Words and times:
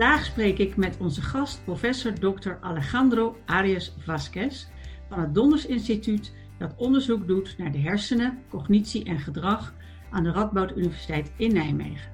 Vandaag 0.00 0.24
spreek 0.24 0.58
ik 0.58 0.76
met 0.76 0.96
onze 1.00 1.22
gast, 1.22 1.64
professor 1.64 2.12
Dr. 2.12 2.50
Alejandro 2.60 3.36
Arias 3.46 3.94
Vasquez 3.98 4.66
van 5.08 5.20
het 5.20 5.34
Donders 5.34 5.66
Instituut 5.66 6.32
dat 6.58 6.74
onderzoek 6.76 7.26
doet 7.26 7.54
naar 7.58 7.72
de 7.72 7.78
hersenen, 7.78 8.42
cognitie 8.48 9.04
en 9.04 9.18
gedrag 9.18 9.74
aan 10.10 10.22
de 10.22 10.30
Radboud 10.30 10.76
Universiteit 10.76 11.32
in 11.36 11.52
Nijmegen. 11.52 12.12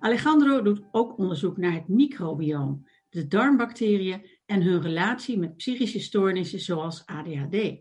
Alejandro 0.00 0.62
doet 0.62 0.82
ook 0.90 1.18
onderzoek 1.18 1.56
naar 1.56 1.72
het 1.72 1.88
microbioom, 1.88 2.86
de 3.08 3.26
darmbacteriën 3.26 4.26
en 4.46 4.62
hun 4.62 4.82
relatie 4.82 5.38
met 5.38 5.56
psychische 5.56 6.00
stoornissen 6.00 6.60
zoals 6.60 7.06
ADHD. 7.06 7.76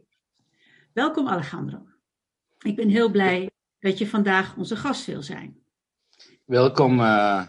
Welkom 0.93 1.27
Alejandro. 1.27 1.87
Ik 2.59 2.75
ben 2.75 2.89
heel 2.89 3.11
blij 3.11 3.49
dat 3.79 3.97
je 3.97 4.07
vandaag 4.07 4.57
onze 4.57 4.75
gast 4.75 5.05
wil 5.05 5.21
zijn. 5.21 5.63
Welkom 6.45 6.99
uh, 6.99 7.47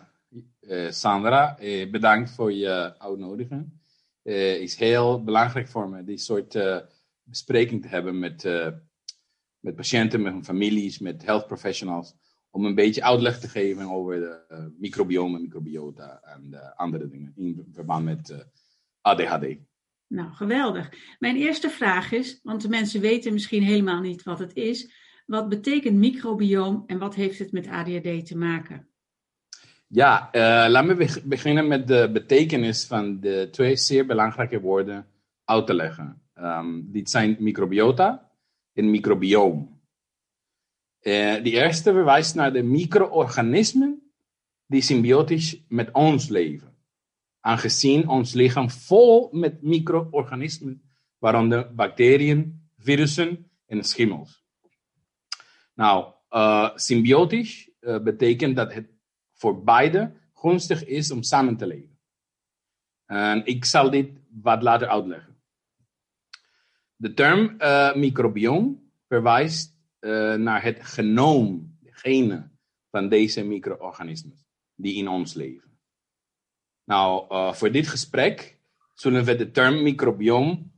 uh, 0.60 0.90
Sandra. 0.90 1.60
Uh, 1.60 1.90
bedankt 1.90 2.30
voor 2.30 2.52
je 2.52 2.98
uitnodiging. 2.98 3.76
Het 4.22 4.60
is 4.60 4.76
heel 4.76 5.24
belangrijk 5.24 5.68
voor 5.68 5.88
me 5.88 6.04
die 6.04 6.18
soort 6.18 6.58
bespreking 7.22 7.82
te 7.82 7.88
hebben 7.88 8.18
met, 8.18 8.42
met 9.58 9.74
patiënten, 9.74 10.22
met 10.22 10.32
hun 10.32 10.44
families, 10.44 10.98
met 10.98 11.24
health 11.24 11.46
professionals 11.46 12.14
om 12.50 12.64
een 12.64 12.74
beetje 12.74 13.02
uitleg 13.02 13.40
te 13.40 13.48
geven 13.48 13.90
over 13.90 14.20
de 14.20 14.44
uh, 14.48 14.64
microbiome, 14.78 15.38
microbiota 15.38 16.20
en 16.22 16.50
de 16.50 16.76
andere 16.76 17.08
dingen 17.08 17.32
in 17.36 17.68
verband 17.72 18.04
met 18.04 18.30
uh, 18.30 18.38
ADHD. 19.00 19.56
Nou, 20.06 20.32
geweldig. 20.32 20.90
Mijn 21.18 21.36
eerste 21.36 21.70
vraag 21.70 22.12
is, 22.12 22.40
want 22.42 22.62
de 22.62 22.68
mensen 22.68 23.00
weten 23.00 23.32
misschien 23.32 23.62
helemaal 23.62 24.00
niet 24.00 24.22
wat 24.22 24.38
het 24.38 24.54
is. 24.54 24.92
Wat 25.26 25.48
betekent 25.48 25.96
microbioom 25.96 26.84
en 26.86 26.98
wat 26.98 27.14
heeft 27.14 27.38
het 27.38 27.52
met 27.52 27.66
ADHD 27.66 28.26
te 28.26 28.36
maken? 28.36 28.88
Ja, 29.86 30.28
uh, 30.32 30.70
laat 30.70 30.84
me 30.84 31.20
beginnen 31.24 31.68
met 31.68 31.88
de 31.88 32.10
betekenis 32.12 32.86
van 32.86 33.20
de 33.20 33.48
twee 33.50 33.76
zeer 33.76 34.06
belangrijke 34.06 34.60
woorden 34.60 35.06
uit 35.44 35.66
te 35.66 35.74
leggen. 35.74 36.22
Um, 36.34 36.92
dit 36.92 37.10
zijn 37.10 37.36
microbiota 37.38 38.30
en 38.72 38.90
microbioom. 38.90 39.77
Uh, 41.02 41.42
die 41.42 41.52
eerste 41.52 41.92
verwijst 41.92 42.34
naar 42.34 42.52
de 42.52 42.62
micro-organismen 42.62 44.12
die 44.66 44.82
symbiotisch 44.82 45.64
met 45.68 45.92
ons 45.92 46.28
leven. 46.28 46.76
Aangezien 47.40 48.08
ons 48.08 48.32
lichaam 48.32 48.70
vol 48.70 49.28
met 49.32 49.62
micro-organismen, 49.62 50.82
waaronder 51.18 51.74
bacteriën, 51.74 52.68
virussen 52.78 53.50
en 53.66 53.84
schimmels. 53.84 54.44
Nou, 55.74 56.12
uh, 56.30 56.70
symbiotisch 56.74 57.70
uh, 57.80 57.98
betekent 57.98 58.56
dat 58.56 58.72
het 58.72 58.90
voor 59.34 59.64
beide 59.64 60.12
gunstig 60.34 60.84
is 60.84 61.10
om 61.10 61.22
samen 61.22 61.56
te 61.56 61.66
leven. 61.66 61.98
En 63.06 63.46
ik 63.46 63.64
zal 63.64 63.90
dit 63.90 64.10
wat 64.42 64.62
later 64.62 64.88
uitleggen. 64.88 65.36
De 66.96 67.14
term 67.14 67.56
microbiome 68.00 68.76
verwijst 69.06 69.77
uh, 70.00 70.34
naar 70.34 70.62
het 70.62 70.84
genoom, 70.84 71.76
de 71.80 71.92
genen 71.92 72.58
van 72.90 73.08
deze 73.08 73.44
micro-organismen 73.44 74.38
die 74.74 74.94
in 74.94 75.08
ons 75.08 75.34
leven. 75.34 75.78
Nou, 76.84 77.34
uh, 77.34 77.52
voor 77.52 77.70
dit 77.70 77.88
gesprek 77.88 78.60
zullen 78.94 79.24
we 79.24 79.36
de 79.36 79.50
term 79.50 79.82
microbiom 79.82 80.72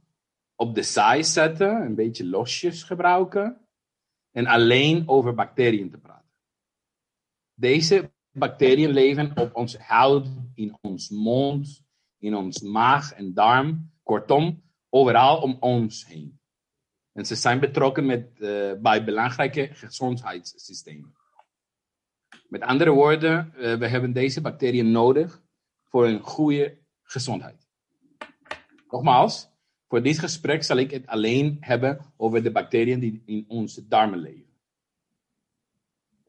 op 0.54 0.74
de 0.74 0.82
side 0.82 1.22
zetten, 1.22 1.82
een 1.82 1.94
beetje 1.94 2.26
losjes 2.26 2.82
gebruiken 2.82 3.68
en 4.30 4.46
alleen 4.46 5.08
over 5.08 5.34
bacteriën 5.34 5.90
te 5.90 5.98
praten. 5.98 6.30
Deze 7.54 8.12
bacteriën 8.30 8.90
leven 8.90 9.36
op 9.36 9.54
onze 9.54 9.78
huid, 9.78 10.28
in 10.54 10.78
ons 10.80 11.10
mond, 11.10 11.84
in 12.18 12.34
ons 12.34 12.60
maag 12.60 13.12
en 13.12 13.34
darm, 13.34 13.92
kortom, 14.02 14.62
overal 14.88 15.40
om 15.40 15.56
ons 15.60 16.06
heen. 16.06 16.39
En 17.12 17.26
ze 17.26 17.34
zijn 17.34 17.60
betrokken 17.60 18.06
met, 18.06 18.30
uh, 18.38 18.72
bij 18.80 19.04
belangrijke 19.04 19.68
gezondheidssystemen. 19.72 21.14
Met 22.48 22.62
andere 22.62 22.90
woorden, 22.90 23.52
uh, 23.56 23.74
we 23.74 23.86
hebben 23.86 24.12
deze 24.12 24.40
bacteriën 24.40 24.90
nodig 24.90 25.42
voor 25.88 26.06
een 26.06 26.20
goede 26.20 26.78
gezondheid. 27.02 27.68
Nogmaals, 28.90 29.48
voor 29.88 30.02
dit 30.02 30.18
gesprek 30.18 30.62
zal 30.62 30.76
ik 30.76 30.90
het 30.90 31.06
alleen 31.06 31.56
hebben 31.60 32.12
over 32.16 32.42
de 32.42 32.50
bacteriën 32.50 33.00
die 33.00 33.22
in 33.26 33.44
onze 33.48 33.88
darmen 33.88 34.18
leven. 34.18 34.48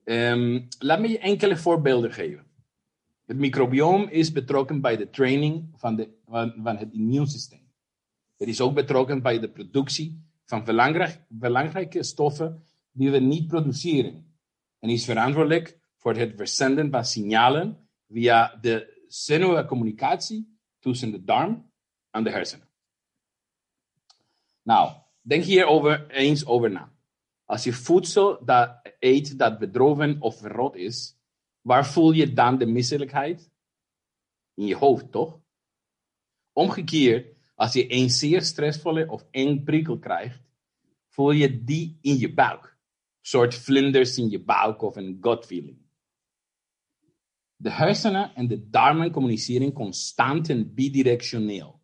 Um, 0.04 0.68
laat 0.80 1.00
me 1.00 1.08
je 1.10 1.20
enkele 1.20 1.58
voorbeelden 1.58 2.14
geven. 2.14 2.46
Het 3.26 3.38
microbioom 3.38 4.08
is 4.08 4.32
betrokken 4.32 4.82
bij 4.82 4.98
de 4.98 5.10
training 5.10 5.70
van, 5.76 5.96
de, 5.96 6.10
van 6.64 6.78
het 6.78 6.94
immuunsysteem. 6.94 7.72
Het 8.38 8.48
is 8.48 8.62
ook 8.62 8.74
betrokken 8.74 9.22
bij 9.22 9.40
de 9.40 9.50
productie 9.50 10.31
van 10.52 10.64
belangrijk, 10.64 11.26
belangrijke 11.28 12.04
stoffen 12.04 12.64
die 12.92 13.12
we 13.12 13.20
niet 13.20 13.48
produceren. 13.48 14.36
En 14.80 14.90
is 14.90 15.06
verantwoordelijk 15.06 15.80
voor 15.98 16.16
het 16.16 16.34
verzenden 16.36 16.92
van 16.92 17.06
signalen 17.06 17.90
via 18.08 18.58
de 18.62 19.04
zenuwcommunicatie 19.08 20.60
tussen 20.80 21.12
de 21.12 21.24
darm 21.24 21.72
en 22.10 22.24
de 22.24 22.30
hersenen. 22.30 22.68
Nou, 24.62 24.92
denk 25.22 25.44
hierover 25.44 26.10
eens 26.10 26.46
over 26.46 26.72
na. 26.72 26.92
Als 27.46 27.64
je 27.64 27.74
voedsel 27.74 28.46
dat 28.46 28.94
eet 29.00 29.38
dat 29.38 29.60
bedroven 29.60 30.22
of 30.22 30.38
verrot 30.38 30.76
is, 30.76 31.18
waar 31.62 31.88
voel 31.88 32.12
je 32.12 32.34
dan 32.34 32.58
de 32.58 32.66
misselijkheid? 32.66 33.52
In 34.54 34.66
je 34.66 34.76
hoofd, 34.76 35.12
toch? 35.12 35.40
Omgekeerd, 36.54 37.36
als 37.62 37.74
je 37.74 37.94
een 37.94 38.10
zeer 38.10 38.42
stressvolle 38.42 39.10
of 39.10 39.26
eng 39.32 39.64
prikkel 39.64 40.00
krijgt, 40.00 40.42
voel 41.08 41.32
je 41.32 41.64
die 41.64 41.98
in 42.02 42.18
je 42.18 42.34
buik. 42.34 42.64
Een 42.64 42.78
soort 43.22 43.56
vlinders 43.56 44.18
in 44.18 44.30
je 44.30 44.44
buik 44.44 44.82
of 44.82 44.96
een 44.96 45.18
gut 45.22 45.46
feeling. 45.46 45.78
De 47.56 47.70
hersenen 47.70 48.36
en 48.36 48.48
de 48.48 48.70
darmen 48.70 49.12
communiceren 49.12 49.74
constant 49.74 50.50
en 50.50 50.74
bidirectioneel. 50.74 51.82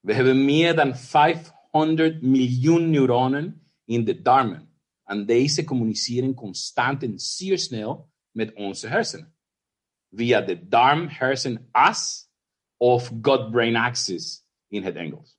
We 0.00 0.14
hebben 0.14 0.44
meer 0.44 0.74
dan 0.74 0.96
500 0.96 2.22
miljoen 2.22 2.90
neuronen 2.90 3.70
in 3.84 4.04
de 4.04 4.22
darmen. 4.22 4.68
En 5.04 5.26
deze 5.26 5.64
communiceren 5.64 6.34
constant 6.34 7.02
en 7.02 7.18
zeer 7.18 7.58
snel 7.58 8.10
met 8.30 8.54
onze 8.54 8.88
hersenen. 8.88 9.34
Via 10.10 10.40
de 10.40 10.68
darm-hersen-as 10.68 12.30
of 12.76 13.12
gut-brain 13.22 13.76
axis 13.76 14.41
in 14.72 14.82
het 14.82 14.96
Engels. 14.96 15.38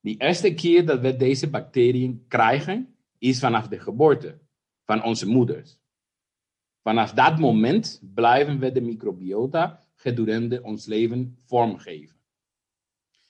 De 0.00 0.16
eerste 0.16 0.54
keer 0.54 0.86
dat 0.86 1.00
we 1.00 1.16
deze 1.16 1.50
bacteriën 1.50 2.24
krijgen, 2.28 2.96
is 3.18 3.38
vanaf 3.38 3.68
de 3.68 3.78
geboorte 3.78 4.38
van 4.84 5.02
onze 5.02 5.28
moeders. 5.28 5.78
Vanaf 6.82 7.12
dat 7.12 7.38
moment 7.38 8.00
blijven 8.14 8.58
we 8.58 8.72
de 8.72 8.80
microbiota 8.80 9.86
gedurende 9.94 10.62
ons 10.62 10.86
leven 10.86 11.38
vormgeven. 11.44 12.16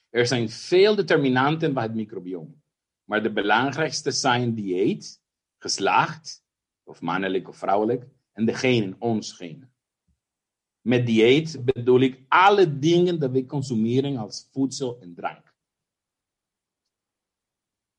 Er 0.09 0.27
zijn 0.27 0.49
veel 0.49 0.95
determinanten 0.95 1.75
bij 1.75 1.83
het 1.83 1.95
microbiome, 1.95 2.55
maar 3.05 3.23
de 3.23 3.33
belangrijkste 3.33 4.11
zijn 4.11 4.55
dieet, 4.55 5.23
geslacht, 5.59 6.45
of 6.83 7.01
mannelijk 7.01 7.49
of 7.49 7.57
vrouwelijk, 7.57 8.07
en 8.33 8.45
de 8.45 8.55
genen, 8.55 8.97
ons 8.99 9.33
genen. 9.33 9.73
Met 10.81 11.07
dieet 11.07 11.65
bedoel 11.65 12.01
ik 12.01 12.25
alle 12.29 12.79
dingen 12.79 13.21
dat 13.21 13.31
we 13.31 13.47
consumeren 13.47 14.17
als 14.17 14.49
voedsel 14.53 15.01
en 15.01 15.15
drank. 15.15 15.55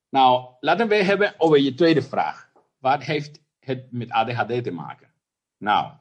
Nou, 0.09 0.55
laten 0.59 0.87
we 0.87 0.95
hebben 0.95 1.39
over 1.39 1.59
je 1.59 1.73
tweede 1.73 2.01
vraag. 2.01 2.51
Wat 2.77 3.03
heeft 3.03 3.41
het 3.59 3.91
met 3.91 4.09
ADHD 4.09 4.63
te 4.63 4.71
maken? 4.71 5.13
Nou, 5.57 5.93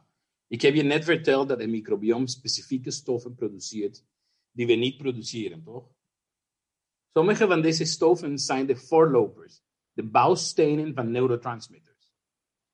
ik 0.47 0.63
heb 0.63 0.75
je 0.75 0.83
net 0.83 1.05
verteld 1.05 1.49
dat 1.49 1.61
een 1.61 1.71
microbiome 1.71 2.29
specifieke 2.29 2.91
stoffen 2.91 3.35
produceert 3.35 4.05
die 4.51 4.67
we 4.67 4.73
niet 4.73 4.97
produceren, 4.97 5.63
toch? 5.63 5.89
Sommige 7.13 7.47
van 7.47 7.63
deze 7.63 7.85
stoffen 7.85 8.39
zijn 8.39 8.67
de 8.67 8.77
voorlopers, 8.77 9.63
de 9.93 10.03
bouwstenen 10.03 10.95
van 10.95 11.11
neurotransmitters. 11.11 12.13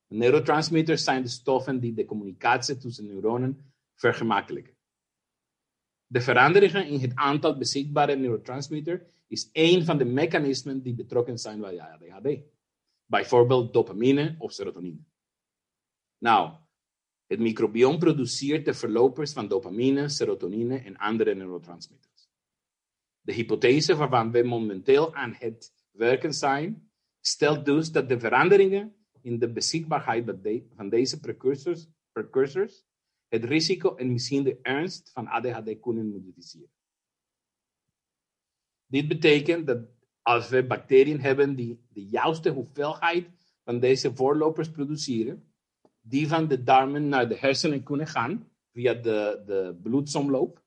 Neurotransmitters 0.07 1.05
zijn 1.05 1.23
de 1.23 1.29
stoffen 1.29 1.81
die 1.81 1.95
de 1.95 2.05
communicatie 2.05 2.77
tussen 2.77 3.07
neuronen 3.07 3.75
vergemakkelijken. 3.97 4.75
De 6.07 6.21
veranderingen 6.21 6.87
in 6.87 7.01
het 7.01 7.15
aantal 7.15 7.57
beschikbare 7.57 8.17
neurotransmitters 8.17 9.03
is 9.27 9.49
één 9.53 9.85
van 9.85 9.99
de 9.99 10.05
mechanismen 10.05 10.83
die 10.83 10.95
betrokken 10.95 11.39
zijn 11.39 11.61
bij 11.61 11.81
ADHD. 11.81 12.39
Bijvoorbeeld 13.05 13.73
dopamine 13.73 14.35
of 14.39 14.53
serotonine. 14.53 15.05
Nou, 16.19 16.59
Het 17.27 17.39
microbiome 17.39 17.99
produceert 17.99 18.65
de 18.65 18.75
verlopers 18.75 19.33
van 19.33 19.49
dopamine, 19.49 20.09
serotonine 20.09 20.79
en 20.79 20.97
andere 20.97 21.35
neurotransmitters. 21.35 22.29
De 23.21 23.33
hypothese 23.33 23.97
waarvan 23.97 24.31
we 24.31 24.43
momenteel 24.43 25.15
aan 25.15 25.35
het 25.39 25.73
werken 25.91 26.33
zijn, 26.33 26.91
stelt 27.21 27.65
dus 27.65 27.93
dat 27.93 28.09
de 28.09 28.21
veranderingen 28.21 28.95
in 29.21 29.39
de 29.39 29.53
beschikbaarheid 29.53 30.35
van 30.75 30.89
deze 30.89 31.21
precursors, 31.21 31.89
precursors 32.13 32.85
het 33.29 33.45
risico 33.45 33.95
en 33.97 34.13
misschien 34.13 34.43
de 34.43 34.59
ernst 34.63 35.11
van 35.13 35.27
ADHD 35.27 35.81
kunnen 35.81 36.09
modificeren. 36.09 36.71
Dit 38.87 39.09
betekent 39.09 39.67
dat 39.67 39.79
als 40.23 40.49
we 40.49 40.67
bacteriën 40.67 41.21
hebben 41.21 41.55
die 41.55 41.81
de 41.89 42.07
juiste 42.07 42.51
hoeveelheid 42.51 43.29
van 43.65 43.81
deze 43.81 44.15
voorlopers 44.15 44.71
produceren, 44.71 45.53
die 46.01 46.29
van 46.29 46.49
de 46.49 46.63
darmen 46.63 47.09
naar 47.09 47.29
de 47.29 47.37
hersenen 47.37 47.83
kunnen 47.83 48.07
gaan 48.07 48.51
via 48.73 48.95
de, 48.95 49.43
de 49.47 49.79
bloedsomloop, 49.83 50.65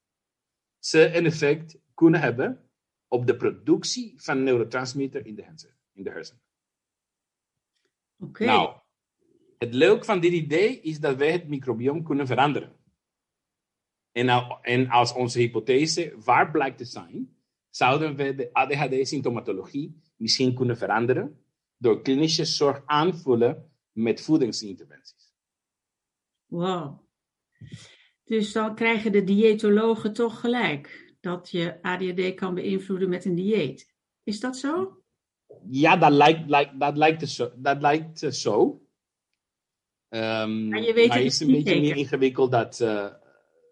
ze 0.79 1.15
een 1.15 1.25
effect 1.25 1.79
kunnen 1.93 2.21
hebben 2.21 2.69
op 3.07 3.27
de 3.27 3.35
productie 3.35 4.13
van 4.21 4.43
neurotransmitter 4.43 5.25
in 5.25 5.35
de 5.35 5.43
hersenen. 5.43 5.75
In 5.93 6.03
de 6.03 6.09
hersenen. 6.09 6.41
Oké. 8.19 8.45
Nou, 8.45 8.78
het 9.59 9.73
leuke 9.73 10.05
van 10.05 10.19
dit 10.19 10.31
idee 10.31 10.81
is 10.81 10.99
dat 10.99 11.15
wij 11.15 11.31
het 11.31 11.47
microbiome 11.47 12.03
kunnen 12.03 12.27
veranderen. 12.27 12.75
En, 14.11 14.25
nou, 14.25 14.57
en 14.61 14.89
als 14.89 15.13
onze 15.13 15.39
hypothese 15.39 16.13
waar 16.23 16.51
blijkt 16.51 16.77
te 16.77 16.85
zijn, 16.85 17.37
zouden 17.69 18.15
we 18.15 18.35
de 18.35 18.53
ADHD-symptomatologie 18.53 20.01
misschien 20.15 20.55
kunnen 20.55 20.77
veranderen 20.77 21.43
door 21.77 22.01
klinische 22.01 22.45
zorg 22.45 22.81
aanvullen 22.85 23.71
met 23.91 24.21
voedingsinterventies. 24.21 25.33
Wow. 26.45 26.99
Dus 28.23 28.51
dan 28.51 28.75
krijgen 28.75 29.11
de 29.11 29.23
diëtologen 29.23 30.13
toch 30.13 30.39
gelijk 30.39 31.15
dat 31.19 31.49
je 31.49 31.81
ADHD 31.81 32.33
kan 32.33 32.53
beïnvloeden 32.53 33.09
met 33.09 33.25
een 33.25 33.35
dieet. 33.35 33.93
Is 34.23 34.39
dat 34.39 34.57
zo? 34.57 35.03
Ja, 35.69 35.97
dat 35.97 36.11
lijkt, 36.11 36.49
lijkt, 36.49 36.79
dat 36.79 36.97
lijkt 36.97 37.29
zo. 37.29 37.51
Dat 37.55 37.81
lijkt 37.81 38.19
zo. 38.19 38.81
Um, 40.09 40.67
maar 40.67 40.81
je 40.81 40.93
weet 40.93 41.07
maar 41.07 41.17
het 41.17 41.25
is 41.25 41.39
een 41.39 41.47
niet 41.47 41.63
beetje 41.63 41.81
meer 41.81 41.95
ingewikkeld 41.95 42.51
dat, 42.51 42.79
uh, 42.79 43.07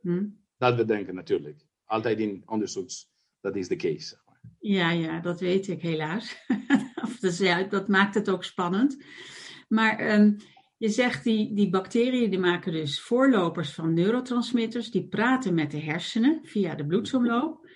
Hm? 0.01 0.25
dat 0.57 0.75
we 0.75 0.85
denken 0.85 1.15
natuurlijk. 1.15 1.65
Altijd 1.85 2.19
in 2.19 2.43
onderzoeks, 2.45 3.09
dat 3.41 3.55
is 3.55 3.67
de 3.67 3.75
case. 3.75 4.07
Zeg 4.07 4.21
maar. 4.25 4.39
Ja, 4.59 4.91
ja, 4.91 5.19
dat 5.19 5.39
weet 5.39 5.67
ik 5.67 5.81
helaas. 5.81 6.37
Of 7.03 7.19
dus, 7.19 7.37
ja, 7.37 7.63
dat 7.63 7.87
maakt 7.87 8.15
het 8.15 8.29
ook 8.29 8.43
spannend. 8.43 9.03
Maar 9.67 9.99
ehm, 9.99 10.33
je 10.77 10.89
zegt 10.89 11.23
die, 11.23 11.53
die 11.53 11.69
bacteriën 11.69 12.29
die 12.29 12.39
maken 12.39 12.71
dus 12.71 13.01
voorlopers 13.01 13.71
van 13.73 13.93
neurotransmitters, 13.93 14.91
die 14.91 15.07
praten 15.07 15.53
met 15.53 15.71
de 15.71 15.79
hersenen 15.79 16.39
via 16.43 16.75
de 16.75 16.85
bloedsomloop. 16.85 17.69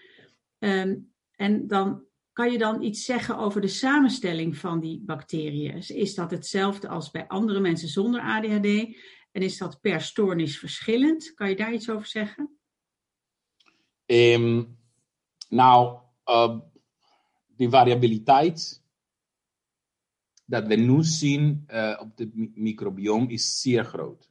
Ehm, 0.60 0.98
en 1.36 1.68
dan 1.68 2.04
kan 2.34 2.52
je 2.52 2.58
dan 2.58 2.82
iets 2.82 3.06
zeggen 3.06 3.38
over 3.38 3.62
de 3.62 3.68
samenstelling 3.68 4.58
van 4.58 4.80
die 4.80 5.02
bacteriën. 5.06 5.78
Is 5.88 6.16
dat 6.16 6.32
hetzelfde 6.32 6.88
als 6.88 7.12
bij 7.12 7.28
andere 7.28 7.60
mensen 7.60 7.88
zonder 7.88 8.22
ADHD? 8.22 8.96
En 9.32 9.42
is 9.42 9.58
dat 9.58 9.82
per 9.82 10.02
stoornis 10.02 10.60
verschillend? 10.60 11.34
Kan 11.34 11.50
je 11.50 11.56
daar 11.56 11.74
iets 11.74 11.90
over 11.90 12.08
zeggen? 12.08 12.58
Um, 14.06 14.78
nou, 15.50 16.00
uh, 16.26 16.60
die 17.48 17.70
variabiliteit 17.70 18.84
dat 20.46 20.68
we 20.68 20.76
nu 20.76 21.04
zien 21.04 21.64
uh, 21.68 21.98
op 22.00 22.18
het 22.18 22.36
mi 22.36 22.52
microbiome 22.56 23.28
is 23.28 23.62
zeer 23.62 23.86
groot. 23.86 24.30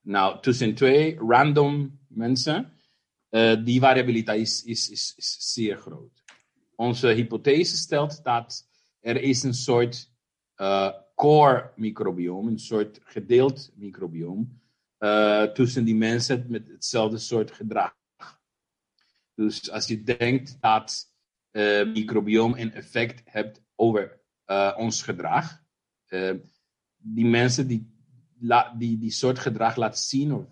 Nou, 0.00 0.40
tussen 0.40 0.74
twee 0.74 1.16
random 1.16 2.00
mensen, 2.08 2.72
uh, 3.30 3.56
die 3.64 3.80
variabiliteit 3.80 4.40
is, 4.40 4.64
is, 4.64 4.88
is, 4.90 5.36
zeer 5.52 5.76
groot. 5.76 6.22
Onze 6.76 7.08
hypothese 7.08 7.76
stelt 7.76 8.24
dat 8.24 8.66
er 9.00 9.20
is 9.22 9.42
een 9.42 9.54
soort 9.54 10.10
uh, 10.56 10.90
core 11.14 11.72
microbiome, 11.76 12.50
een 12.50 12.58
soort 12.58 13.00
gedeeld 13.04 13.70
microbiome, 13.74 14.46
uh, 14.98 15.42
tussen 15.42 15.84
die 15.84 15.94
mensen 15.94 16.44
met 16.48 16.68
hetzelfde 16.68 17.18
soort 17.18 17.50
gedrag. 17.52 17.94
Dus 19.34 19.70
als 19.70 19.86
je 19.86 20.02
denkt 20.02 20.56
dat 20.60 21.08
microbiome 21.86 22.60
een 22.60 22.72
effect 22.72 23.22
heeft 23.24 23.62
over 23.74 24.20
ons 24.76 25.02
gedrag, 25.02 25.62
die 26.96 27.26
mensen 27.26 27.66
die, 27.66 27.86
die 28.78 28.98
die 28.98 29.10
soort 29.10 29.38
gedrag 29.38 29.76
laten 29.76 29.98
zien 29.98 30.32
of 30.32 30.44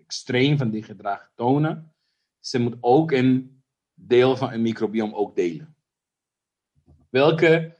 extreem 0.00 0.58
van 0.58 0.70
die 0.70 0.82
gedrag 0.82 1.30
tonen, 1.34 1.91
ze 2.42 2.58
moeten 2.58 2.82
ook 2.82 3.12
een 3.12 3.62
deel 3.94 4.36
van 4.36 4.52
een 4.52 4.62
microbiome 4.62 5.14
ook 5.14 5.36
delen. 5.36 5.76
Welke 7.08 7.76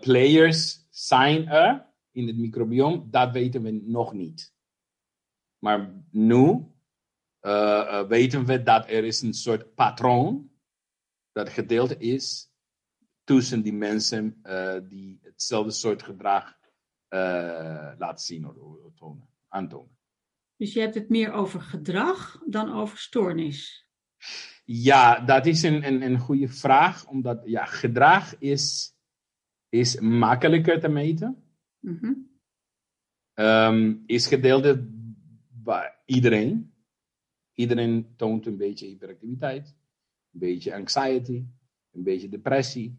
players 0.00 0.86
zijn 0.90 1.48
er 1.48 1.86
in 2.10 2.26
het 2.26 2.36
microbiome, 2.36 3.10
dat 3.10 3.32
weten 3.32 3.62
we 3.62 3.70
nog 3.70 4.12
niet. 4.12 4.54
Maar 5.58 6.04
nu 6.10 6.38
uh, 6.38 6.62
uh, 7.42 8.02
weten 8.06 8.44
we 8.44 8.62
dat 8.62 8.88
er 8.88 9.04
is 9.04 9.22
een 9.22 9.34
soort 9.34 9.74
patroon 9.74 10.50
dat 11.32 11.48
gedeeld 11.48 12.00
is 12.00 12.52
tussen 13.24 13.62
die 13.62 13.72
mensen 13.72 14.42
die 14.88 15.18
hetzelfde 15.22 15.72
soort 15.72 16.02
gedrag 16.02 16.58
laten 17.98 18.24
zien 18.24 18.46
of 18.46 18.94
tonen, 18.94 19.28
aantonen. 19.48 19.98
Dus 20.56 20.72
je 20.72 20.80
hebt 20.80 20.94
het 20.94 21.08
meer 21.08 21.32
over 21.32 21.60
gedrag 21.60 22.42
dan 22.46 22.72
over 22.72 22.98
stoornis. 22.98 23.83
Ja, 24.64 25.20
dat 25.20 25.46
is 25.46 25.62
een, 25.62 25.86
een, 25.86 26.02
een 26.02 26.18
goede 26.18 26.48
vraag, 26.48 27.06
omdat 27.06 27.42
ja, 27.44 27.64
gedrag 27.64 28.38
is, 28.38 28.94
is 29.68 30.00
makkelijker 30.00 30.80
te 30.80 30.88
meten. 30.88 31.44
Mm 31.80 31.98
-hmm. 32.00 32.30
um, 33.34 34.02
is 34.06 34.26
gedeeld 34.26 34.78
bij 35.48 35.94
iedereen. 36.04 36.72
Iedereen 37.54 38.14
toont 38.16 38.46
een 38.46 38.56
beetje 38.56 38.86
hyperactiviteit, 38.86 39.66
een 40.32 40.40
beetje 40.40 40.74
anxiety, 40.74 41.44
een 41.92 42.02
beetje 42.02 42.28
depressie, 42.28 42.98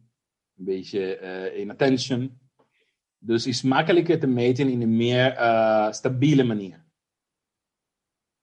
een 0.57 0.65
beetje 0.65 1.19
uh, 1.21 1.59
inattention. 1.59 2.39
Dus 3.17 3.47
is 3.47 3.61
makkelijker 3.61 4.19
te 4.19 4.27
meten 4.27 4.69
in 4.69 4.81
een 4.81 4.95
meer 4.95 5.37
uh, 5.37 5.91
stabiele 5.91 6.43
manier. 6.43 6.84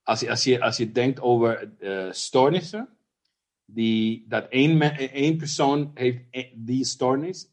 Als 0.03 0.19
je, 0.19 0.29
als 0.29 0.43
je, 0.43 0.61
als 0.61 0.77
je 0.77 0.91
denkt 0.91 1.19
over 1.21 1.71
uh, 1.79 2.11
stoornissen, 2.11 2.89
die, 3.65 4.25
dat 4.27 4.47
één, 4.49 4.81
één 5.11 5.37
persoon 5.37 5.91
heeft 5.93 6.21
die 6.55 6.85
stoornis, 6.85 7.51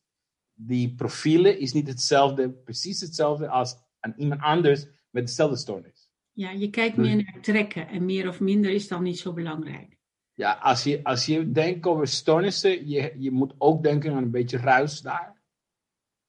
die 0.55 0.95
profielen 0.95 1.59
is 1.59 1.73
niet 1.73 1.89
hetzelfde, 1.89 2.51
precies 2.51 3.01
hetzelfde 3.01 3.49
als 3.49 3.77
aan 4.01 4.15
iemand 4.17 4.41
anders 4.41 4.87
met 5.11 5.27
dezelfde 5.27 5.57
stoornis. 5.57 6.11
Ja, 6.33 6.51
je 6.51 6.71
kijkt 6.71 6.97
meer 6.97 7.17
naar 7.17 7.41
trekken 7.41 7.89
en 7.89 8.05
meer 8.05 8.29
of 8.29 8.41
minder 8.41 8.71
is 8.71 8.89
dan 8.89 9.03
niet 9.03 9.19
zo 9.19 9.33
belangrijk. 9.33 9.99
Ja, 10.35 10.53
als 10.53 10.83
je, 10.85 11.05
als 11.05 11.27
je 11.27 11.51
denkt 11.51 11.87
over 11.87 12.07
stoornissen, 12.09 12.89
je, 12.89 13.15
je 13.19 13.31
moet 13.31 13.55
ook 13.59 13.83
denken 13.83 14.13
aan 14.13 14.23
een 14.23 14.31
beetje 14.31 14.59
ruis 14.59 15.01
daar. 15.01 15.43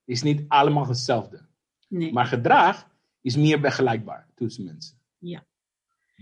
Is 0.06 0.22
niet 0.22 0.46
allemaal 0.48 0.88
hetzelfde. 0.88 1.48
Nee. 1.88 2.14
Maar 2.14 2.26
gedrag 2.26 2.90
is 3.22 3.36
meer 3.36 3.62
begelijkbaar 3.62 4.30
tussen 4.36 4.64
mensen. 4.64 4.98
Ja. 5.18 5.46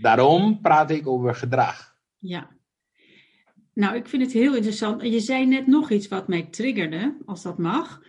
Daarom 0.01 0.62
praat 0.62 0.91
ik 0.91 1.08
over 1.08 1.36
gedrag. 1.36 1.96
Ja. 2.18 2.58
Nou, 3.74 3.96
ik 3.96 4.08
vind 4.08 4.22
het 4.24 4.32
heel 4.32 4.56
interessant. 4.56 5.01
Je 5.01 5.20
zei 5.20 5.46
net 5.46 5.68
nog 5.68 5.91
iets 5.91 6.08
wat 6.08 6.27
mij 6.27 6.44
triggerde, 6.44 7.18
als 7.25 7.41
dat 7.41 7.58
mag. 7.58 8.01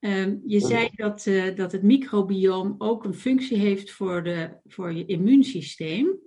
Um, 0.00 0.42
je 0.46 0.60
zei 0.60 0.88
dat, 0.94 1.26
uh, 1.26 1.56
dat 1.56 1.72
het 1.72 1.82
microbioom 1.82 2.74
ook 2.78 3.04
een 3.04 3.14
functie 3.14 3.58
heeft 3.58 3.90
voor, 3.90 4.22
de, 4.22 4.60
voor 4.66 4.92
je 4.92 5.06
immuunsysteem. 5.06 6.18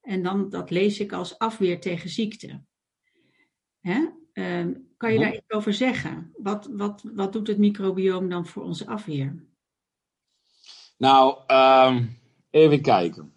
En 0.00 0.22
dan, 0.22 0.50
dat 0.50 0.70
lees 0.70 1.00
ik 1.00 1.12
als 1.12 1.38
afweer 1.38 1.80
tegen 1.80 2.10
ziekte. 2.10 2.62
Hè? 3.80 4.06
Um, 4.32 4.88
kan 4.96 5.12
je 5.12 5.18
daar 5.18 5.34
iets 5.34 5.50
over 5.50 5.74
zeggen? 5.74 6.32
Wat, 6.36 6.68
wat, 6.72 7.02
wat 7.14 7.32
doet 7.32 7.46
het 7.46 7.58
microbioom 7.58 8.28
dan 8.28 8.46
voor 8.46 8.62
onze 8.62 8.86
afweer? 8.86 9.44
Nou, 10.98 11.38
um, 11.54 12.18
even 12.50 12.82
kijken. 12.82 13.32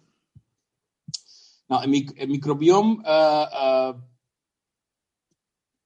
Nou, 1.68 1.82
een, 1.82 1.90
mic 1.90 2.10
een 2.14 2.30
microbioom. 2.30 3.00
Uh, 3.04 3.46
uh, 3.52 3.92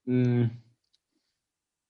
mm, 0.02 0.62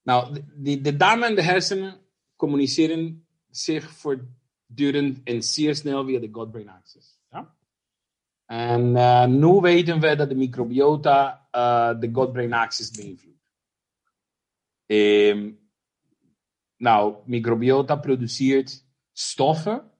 nou, 0.02 0.42
de, 0.56 0.80
de 0.80 0.96
darmen 0.96 1.28
en 1.28 1.34
de 1.34 1.42
hersenen 1.42 2.00
communiceren 2.36 3.26
zich 3.50 3.90
voortdurend 3.90 5.20
en 5.24 5.42
zeer 5.42 5.74
snel 5.74 6.04
via 6.04 6.20
de 6.20 6.28
gut-brain 6.32 6.68
axis. 6.68 7.18
Ja? 7.30 7.54
En 8.46 8.96
uh, 8.96 9.26
nu 9.26 9.60
weten 9.60 10.00
we 10.00 10.16
dat 10.16 10.28
de 10.28 10.34
microbiota 10.34 11.48
uh, 11.52 12.00
de 12.00 12.10
gut-brain 12.12 12.52
axis 12.52 12.90
beïnvloedt. 12.90 13.30
Um, 14.86 15.60
nou, 16.76 17.16
microbiota 17.26 17.96
produceert 17.96 18.86
stoffen 19.12 19.90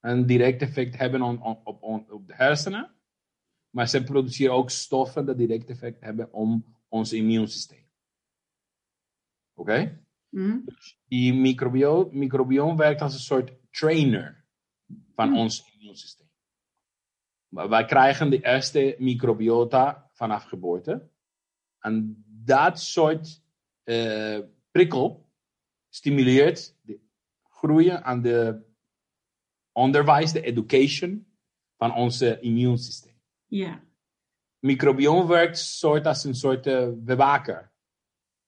een 0.00 0.26
direct 0.26 0.62
effect 0.62 0.96
hebben 0.96 1.22
on, 1.22 1.42
op, 1.42 1.82
op 1.82 2.26
de 2.26 2.34
hersenen. 2.34 2.91
Maar 3.72 3.88
ze 3.88 4.04
produceren 4.04 4.54
ook 4.54 4.70
stoffen 4.70 5.26
dat 5.26 5.38
direct 5.38 5.68
effect 5.68 6.00
hebben 6.00 6.32
op 6.32 6.62
ons 6.88 7.12
immuunsysteem. 7.12 7.86
Oké? 9.54 10.04
Mhm. 10.28 10.58
Die 11.08 11.34
microbio 11.34 12.08
microbioom 12.12 12.76
werkt 12.76 13.00
als 13.00 13.14
een 13.14 13.20
soort 13.20 13.52
trainer 13.70 14.44
van 15.14 15.28
Hmm. 15.28 15.38
ons 15.38 15.72
immuunsysteem. 15.72 16.30
Maar 17.48 17.68
Wij 17.68 17.84
krijgen 17.84 18.30
de 18.30 18.44
eerste 18.44 18.96
microbiota 18.98 20.10
vanaf 20.12 20.44
geboorte. 20.44 21.10
En 21.78 22.24
dat 22.26 22.80
soort 22.80 23.40
eh, 23.82 24.38
prikkel 24.70 25.30
stimuleert 25.88 26.76
de 26.82 27.00
groeien 27.42 28.04
aan 28.04 28.22
de 28.22 28.62
onderwijs, 29.72 30.32
de 30.32 30.40
education 30.40 31.26
van 31.76 31.94
ons 31.94 32.20
immuunsysteem. 32.20 33.11
Ja. 33.52 33.82
Microbioom 34.58 35.26
werkt 35.26 35.58
soort 35.58 36.06
als 36.06 36.24
een 36.24 36.34
soort 36.34 36.66
eh, 36.66 36.88
bewaker. 36.94 37.70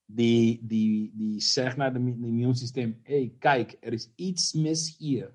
Die, 0.04 0.60
die, 0.62 1.12
die 1.14 1.40
zegt 1.40 1.76
naar 1.76 1.92
het 1.92 1.96
immuunsysteem: 1.96 3.00
hé, 3.02 3.14
hey, 3.14 3.32
kijk, 3.38 3.76
er 3.80 3.92
is 3.92 4.08
iets 4.16 4.52
mis 4.52 4.96
hier. 4.98 5.34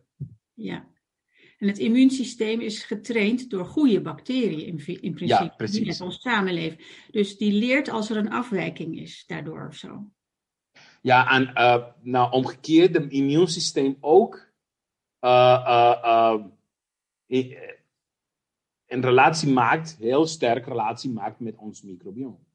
Ja. 0.53 0.87
En 1.57 1.67
het 1.67 1.77
immuunsysteem 1.77 2.59
is 2.61 2.83
getraind 2.83 3.49
door 3.49 3.65
goede 3.65 4.01
bacteriën 4.01 4.65
in, 4.65 5.01
in 5.01 5.13
principe, 5.13 5.53
precies. 5.57 5.77
die 5.77 5.85
met 5.85 6.01
ons 6.01 6.21
samenleven. 6.21 6.79
Dus 7.11 7.37
die 7.37 7.51
leert 7.51 7.89
als 7.89 8.09
er 8.09 8.17
een 8.17 8.31
afwijking 8.31 8.99
is 8.99 9.23
daardoor 9.27 9.67
of 9.67 9.75
zo. 9.75 10.11
Ja, 11.01 11.31
en 11.31 11.53
eh, 11.53 11.85
nou, 12.01 12.31
omgekeerd, 12.31 12.93
het 12.93 13.11
immuunsysteem 13.11 13.97
ook 13.99 14.51
eh, 15.19 16.35
een 18.89 19.01
relatie 19.01 19.51
maakt, 19.51 19.95
heel 19.97 20.27
sterk 20.27 20.65
relatie 20.65 21.11
maakt 21.11 21.39
met 21.39 21.55
ons 21.57 21.81
microbioom. 21.81 22.47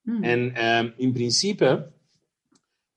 Hmm. 0.00 0.22
En 0.22 0.54
ehm, 0.54 0.92
in 0.96 1.12
principe, 1.12 1.92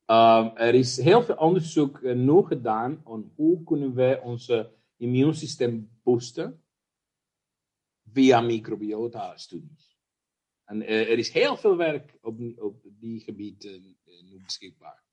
ehm, 0.05 0.55
er 0.55 0.73
is 0.73 0.97
heel 0.97 1.23
veel 1.23 1.35
onderzoek 1.35 2.01
eh, 2.01 2.15
nu 2.15 2.41
gedaan 2.41 3.01
aan 3.05 3.31
hoe 3.35 3.63
kunnen 3.63 3.93
we 3.93 4.19
onze 4.23 4.71
immuunsysteem 4.97 5.89
boosten 6.03 6.63
via 8.11 8.41
microbiota-studies. 8.41 9.97
En 10.63 10.81
eh, 10.81 11.11
er 11.11 11.17
is 11.17 11.31
heel 11.31 11.57
veel 11.57 11.77
werk 11.77 12.17
op, 12.21 12.39
op 12.57 12.81
die 12.83 13.19
gebied 13.19 13.65
eh, 13.65 13.81
nu 14.23 14.41
beschikbaar. 14.43 15.03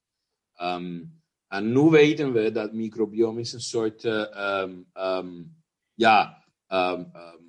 Ehm, 0.55 1.05
en 1.47 1.73
nu 1.73 1.91
weten 1.91 2.33
we 2.33 2.51
dat 2.51 2.73
microbiome 2.73 3.41
is 3.41 3.53
een 3.53 3.61
soort, 3.61 4.03
ja, 5.95 6.44
ehm, 6.75 7.05
ehm, 7.13 7.43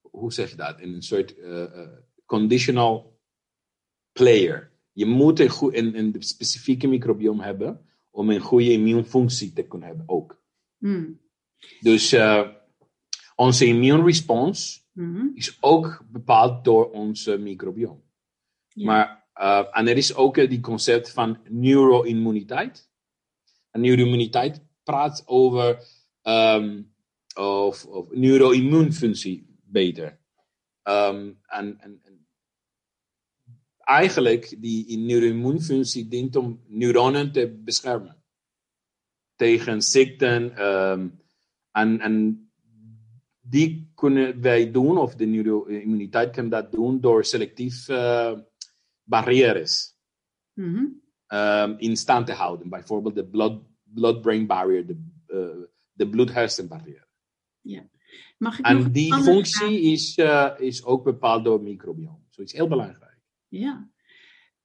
hoe 0.00 0.32
zeg 0.32 0.50
je 0.50 0.56
dat? 0.56 0.80
Een 0.80 1.02
soort 1.02 1.38
eh, 1.38 1.62
eh, 1.62 1.88
conditional 2.24 3.20
player. 4.12 4.72
Je 4.92 5.06
moet 5.06 5.40
een, 5.40 5.48
goe- 5.48 5.76
een, 5.76 5.98
een 5.98 6.22
specifieke 6.22 6.86
microbiome 6.86 7.42
hebben 7.44 7.86
om 8.10 8.30
een 8.30 8.40
goede 8.40 8.72
immuunfunctie 8.72 9.52
te 9.52 9.62
kunnen 9.62 9.88
hebben 9.88 10.08
ook. 10.08 10.42
Hmm. 10.78 11.20
Dus 11.80 12.12
eh, 12.12 12.48
onze 13.34 13.66
immuunrespons 13.66 14.86
Mhm. 14.92 15.26
is 15.34 15.56
ook 15.60 16.04
bepaald 16.10 16.64
door 16.64 16.90
onze 16.90 17.38
microbiome. 17.38 18.00
Maar, 18.74 19.28
en 19.72 19.88
er 19.88 19.96
is 19.96 20.14
ook 20.14 20.34
die 20.34 20.60
concept 20.60 21.10
van 21.10 21.38
neuroimmuniteit. 21.48 22.90
En 23.70 23.80
neuroimmuniteit 23.80 24.62
praat 24.82 25.22
over 25.26 25.82
ehm, 26.22 26.82
of, 27.38 27.86
of 27.86 28.10
neuroimmuunfunctie 28.10 29.46
beter. 29.64 30.18
Ehm, 30.82 31.32
en, 31.46 31.80
en, 31.80 32.00
en 32.02 32.26
eigenlijk 33.78 34.56
die 34.60 34.98
neuroimmuunfunctie 34.98 36.08
dient 36.08 36.36
om 36.36 36.60
neuronen 36.66 37.32
te 37.32 37.60
beschermen 37.64 38.16
tegen 39.36 39.82
ziekten. 39.82 40.56
ehm, 40.56 41.08
en, 41.72 42.00
en 42.00 42.42
die 43.40 43.92
kunnen 43.94 44.40
wij 44.40 44.70
doen, 44.70 44.98
of 44.98 45.14
de 45.14 45.24
neuroimmuniteit 45.26 46.30
kan 46.30 46.48
dat 46.48 46.72
doen 46.72 47.00
door 47.00 47.24
selectief 47.24 47.88
eh, 47.88 48.38
barrières 49.02 49.96
ehm, 51.26 51.74
in 51.78 51.96
stand 51.96 52.26
te 52.26 52.32
houden. 52.32 52.68
Bijvoorbeeld 52.68 53.14
de 53.14 53.26
blood- 53.26 53.62
blood-brain 53.82 54.46
barrier, 54.46 54.86
de, 54.86 54.96
eh, 55.26 55.64
de 55.92 56.08
bloed-hersenbarrière. 56.08 57.06
Mag 58.38 58.58
ik 58.58 58.64
En 58.64 58.92
die 58.92 59.14
functie 59.14 59.80
is, 59.80 60.16
eh, 60.16 60.50
is 60.58 60.84
ook 60.84 61.04
bepaald 61.04 61.44
door 61.44 61.52
het 61.52 61.62
microbiome. 61.62 62.18
Zo 62.28 62.42
is 62.42 62.52
heel 62.52 62.68
belangrijk. 62.68 63.18
Ja. 63.48 63.88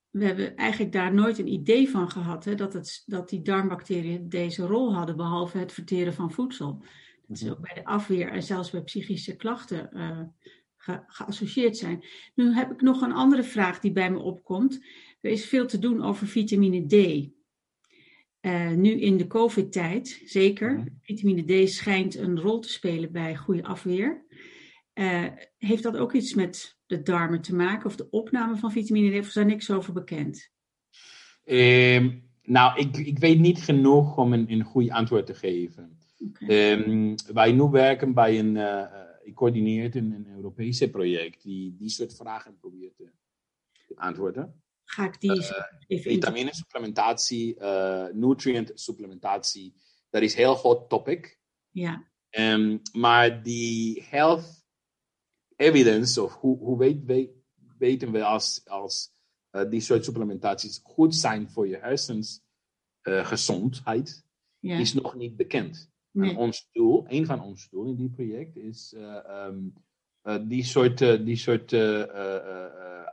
We 0.10 0.25
hebben 0.25 0.55
eigenlijk 0.55 0.91
daar 0.91 1.13
nooit 1.13 1.39
een 1.39 1.51
idee 1.53 1.89
van 1.89 2.10
gehad 2.10 2.45
hè, 2.45 2.55
dat, 2.55 2.74
het, 2.74 3.03
dat 3.05 3.29
die 3.29 3.41
darmbacteriën 3.41 4.29
deze 4.29 4.65
rol 4.65 4.93
hadden, 4.93 5.15
behalve 5.15 5.57
het 5.57 5.72
verteren 5.72 6.13
van 6.13 6.31
voedsel. 6.31 6.83
Dat 7.27 7.38
ze 7.38 7.51
ook 7.51 7.62
bij 7.62 7.74
de 7.74 7.86
afweer 7.86 8.31
en 8.31 8.43
zelfs 8.43 8.69
bij 8.69 8.81
psychische 8.81 9.36
klachten 9.36 9.91
eh, 9.91 10.22
ge- 10.77 11.03
geassocieerd 11.07 11.77
zijn. 11.77 12.05
Nu 12.36 12.53
heb 12.53 12.72
ik 12.72 12.81
nog 12.81 13.01
een 13.01 13.13
andere 13.13 13.43
vraag 13.43 13.79
die 13.79 13.91
bij 13.91 14.12
me 14.12 14.19
opkomt. 14.19 14.86
Er 15.22 15.31
is 15.31 15.45
veel 15.45 15.67
te 15.67 15.79
doen 15.79 16.03
over 16.03 16.27
vitamine 16.27 16.86
D. 16.86 17.29
Eh, 18.43 18.71
nu 18.71 19.00
in 19.00 19.17
de 19.17 19.27
COVID-tijd, 19.27 20.21
zeker. 20.25 20.73
Mhm. 20.73 20.88
Vitamine 21.01 21.65
D 21.65 21.69
schijnt 21.69 22.15
een 22.15 22.39
rol 22.39 22.59
te 22.59 22.69
spelen 22.69 23.12
bij 23.12 23.35
goede 23.35 23.63
afweer. 23.63 24.25
Eh, 24.93 25.25
heeft 25.57 25.83
dat 25.83 25.97
ook 25.97 26.13
iets 26.13 26.33
met 26.33 26.77
de 26.85 27.01
darmen 27.01 27.41
te 27.41 27.55
maken 27.55 27.85
of 27.85 27.95
de 27.95 28.09
opname 28.09 28.55
van 28.55 28.71
vitamine 28.71 29.17
D? 29.17 29.19
Of 29.19 29.27
is 29.27 29.33
daar 29.33 29.45
niks 29.45 29.71
over 29.71 29.93
bekend? 29.93 30.51
Ehm, 31.43 32.17
nou, 32.41 32.79
ik, 32.79 32.97
ik 32.97 33.19
weet 33.19 33.39
niet 33.39 33.63
genoeg 33.63 34.17
om 34.17 34.33
een, 34.33 34.51
een 34.51 34.63
goed 34.63 34.89
antwoord 34.89 35.25
te 35.25 35.35
geven. 35.35 35.97
Ehm, 36.47 37.15
wij 37.33 37.51
nu 37.51 37.63
werken 37.63 38.13
bij 38.13 38.39
een, 38.39 38.57
eh, 38.57 38.85
ik 39.23 39.35
coördineer 39.35 39.95
een, 39.95 40.12
een 40.12 40.27
Europese 40.35 40.89
project 40.89 41.43
die 41.43 41.75
die 41.75 41.89
soort 41.89 42.15
vragen 42.15 42.57
probeert 42.57 42.95
te, 42.95 43.09
te 43.88 43.95
antwoorden. 43.95 44.62
Ga 44.93 45.05
ik 45.05 45.19
die 45.21 45.29
eens 45.31 45.51
even 45.88 46.12
Vitamine 46.12 46.53
supplementatie, 46.55 47.55
eh, 47.57 48.05
nutrient 48.13 48.71
supplementatie, 48.75 49.73
dat 50.09 50.21
is 50.21 50.31
een 50.33 50.38
heel 50.39 50.55
hot 50.55 50.89
topic. 50.89 51.39
Ja, 51.69 52.12
Ehm, 52.29 52.77
maar 52.93 53.43
die 53.43 54.03
health 54.09 54.65
evidence, 55.55 56.21
of 56.23 56.33
hoe, 56.35 56.57
hoe 56.57 56.77
weet, 56.77 57.03
we- 57.05 57.33
weten 57.77 58.12
we 58.12 58.23
als, 58.23 58.62
als 58.65 59.12
eh, 59.50 59.69
die 59.69 59.79
soort 59.81 60.03
supplementaties 60.05 60.79
goed 60.83 61.15
zijn 61.15 61.50
voor 61.50 61.67
je 61.67 61.77
hersens 61.77 62.41
eh, 63.01 63.25
gezondheid, 63.25 64.25
ja. 64.59 64.77
is 64.77 64.93
nog 64.93 65.15
niet 65.15 65.35
bekend. 65.35 65.91
Nee. 66.12 66.29
En 66.29 66.38
ons 66.38 66.69
doel, 66.71 67.05
een 67.07 67.25
van 67.25 67.41
ons 67.41 67.69
doelen 67.69 67.91
in 67.91 67.97
die 67.97 68.09
project, 68.09 68.55
is 68.55 68.93
eh, 68.93 69.25
ehm, 69.25 69.59
eh, 70.21 70.38
die 70.47 70.63
soort, 70.63 71.01
eh, 71.01 71.25
die 71.25 71.35
soort 71.35 71.73
eh, 71.73 72.01
eh, 72.01 72.35
eh, 72.35 72.65
eh, 72.65 73.07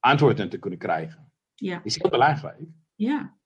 antwoorden 0.00 0.48
te 0.48 0.58
kunnen 0.58 0.78
krijgen. 0.78 1.32
Ja, 1.54 1.80
Is 1.84 1.98
heel 2.00 2.10
belangrijk. 2.10 2.60
ja, 2.94 3.36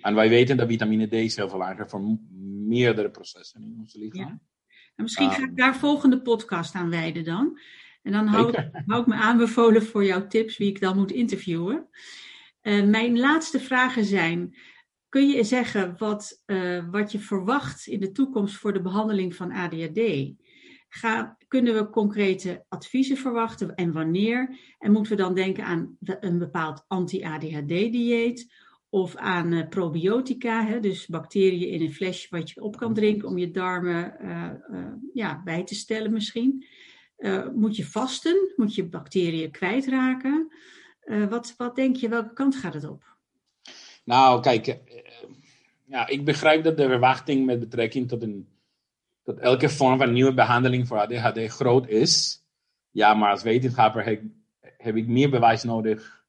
En 0.00 0.14
wij 0.14 0.28
weten 0.28 0.56
dat 0.56 0.68
vitamine 0.68 1.06
D 1.06 1.12
is 1.12 1.36
heel 1.36 1.48
belangrijk 1.50 1.90
voor 1.90 2.18
meerdere 2.66 3.10
processen 3.10 3.62
in 3.62 3.76
ons 3.78 3.94
lichaam. 3.94 4.20
Ja. 4.20 4.40
En 4.94 5.02
misschien 5.02 5.30
ga 5.30 5.42
ik 5.44 5.56
daar 5.56 5.76
volgende 5.76 6.22
podcast 6.22 6.74
aan 6.74 6.90
wijden 6.90 7.24
dan. 7.24 7.58
En 8.02 8.12
dan 8.12 8.26
hou, 8.26 8.48
ik- 8.48 8.70
hou 8.86 9.00
ik 9.00 9.06
me 9.06 9.14
aanbevolen 9.14 9.82
voor 9.82 10.04
jouw 10.04 10.26
tips 10.26 10.56
wie 10.56 10.68
ik 10.68 10.80
dan 10.80 10.96
moet 10.96 11.12
interviewen. 11.12 11.88
Eh, 12.60 12.84
mijn 12.84 13.18
laatste 13.18 13.60
vragen 13.60 14.04
zijn: 14.04 14.56
kun 15.08 15.28
je 15.28 15.44
zeggen 15.44 15.94
wat, 15.98 16.42
eh, 16.46 16.84
wat 16.90 17.12
je 17.12 17.18
verwacht 17.18 17.86
in 17.86 18.00
de 18.00 18.12
toekomst 18.12 18.56
voor 18.56 18.72
de 18.72 18.82
behandeling 18.82 19.34
van 19.34 19.52
ADHD? 19.52 20.32
Ga, 20.88 21.36
kunnen 21.48 21.74
we 21.74 21.90
concrete 21.90 22.64
adviezen 22.68 23.16
verwachten 23.16 23.74
en 23.74 23.92
wanneer? 23.92 24.58
En 24.78 24.92
moeten 24.92 25.16
we 25.16 25.22
dan 25.22 25.34
denken 25.34 25.64
aan 25.64 25.96
een 26.00 26.38
bepaald 26.38 26.84
anti-ADHD-dieet 26.86 28.54
of 28.88 29.16
aan 29.16 29.52
eh, 29.52 29.68
probiotica, 29.68 30.64
hè, 30.66 30.80
dus 30.80 31.06
bacteriën 31.06 31.70
in 31.70 31.80
een 31.80 31.92
flesje 31.92 32.26
wat 32.30 32.50
je 32.50 32.62
op 32.62 32.76
kan 32.76 32.94
drinken 32.94 33.28
om 33.28 33.38
je 33.38 33.50
darmen 33.50 34.18
eh, 34.18 34.44
eh, 34.44 34.92
ja, 35.14 35.42
bij 35.44 35.64
te 35.64 35.74
stellen 35.74 36.12
misschien? 36.12 36.66
Moet 37.54 37.76
je 37.76 37.86
vasten? 37.86 38.52
Moet 38.56 38.74
je 38.74 38.88
bacteriën 38.88 39.50
kwijtraken? 39.50 40.52
Wat, 41.28 41.54
wat 41.56 41.76
denk 41.76 41.96
je, 41.96 42.08
welke 42.08 42.32
kant 42.32 42.56
gaat 42.56 42.74
het 42.74 42.88
op? 42.88 43.16
Nou, 44.04 44.42
kijk, 44.42 44.78
ja, 45.84 46.06
ik 46.06 46.24
begrijp 46.24 46.64
dat 46.64 46.76
de 46.76 46.86
verwachting 46.86 47.46
met 47.46 47.60
betrekking 47.60 48.08
tot, 48.08 48.22
een, 48.22 48.48
tot 49.26 49.38
elke 49.38 49.68
vorm 49.68 49.98
van 49.98 50.12
nieuwe 50.12 50.34
behandeling 50.34 50.86
voor 50.86 50.98
ADHD 50.98 51.46
groot 51.46 51.88
is. 51.88 52.44
Ja, 52.90 53.14
maar 53.14 53.30
als 53.30 53.42
wetenschapper 53.42 54.04
heb, 54.04 54.22
heb 54.60 54.96
ik 54.96 55.06
meer 55.06 55.30
bewijs 55.30 55.62
nodig 55.62 56.24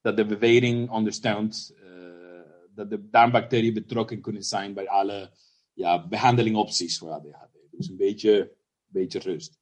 dat 0.00 0.16
de 0.16 0.24
bewering 0.24 0.90
ondersteunt 0.90 1.74
eh, 1.76 2.40
dat 2.74 2.90
de 2.90 3.08
darmbacteriën 3.08 3.74
betrokken 3.74 4.20
kunnen 4.20 4.42
zijn 4.42 4.74
bij 4.74 4.88
alle 4.88 5.30
ja, 5.72 6.08
behandelingopties 6.08 6.98
voor 6.98 7.10
ADHD. 7.10 7.58
Dus 7.70 7.88
een 7.88 7.96
beetje, 7.96 8.52
beetje 8.86 9.18
rust. 9.18 9.58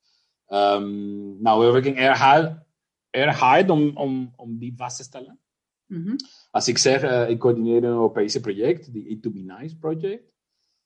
Um, 0.48 1.42
nou, 1.42 1.66
we 1.66 1.72
werken 1.72 1.96
erg 1.96 2.18
hard, 2.18 2.62
erg 3.10 3.38
hard 3.38 3.70
om, 3.70 3.96
om, 3.96 4.32
om 4.36 4.58
die 4.58 4.72
vast 4.76 4.96
te 4.96 5.02
stellen. 5.02 5.40
Mhm. 5.86 6.16
Als 6.50 6.68
ik 6.68 6.78
zeg, 6.78 7.02
uh, 7.02 7.28
ik 7.28 7.38
coördineer 7.38 7.76
een 7.76 7.84
Europese 7.84 8.40
project, 8.40 8.92
die 8.92 9.08
Eat 9.08 9.22
to 9.22 9.30
Be 9.30 9.38
Nice 9.38 9.76
project. 9.76 10.31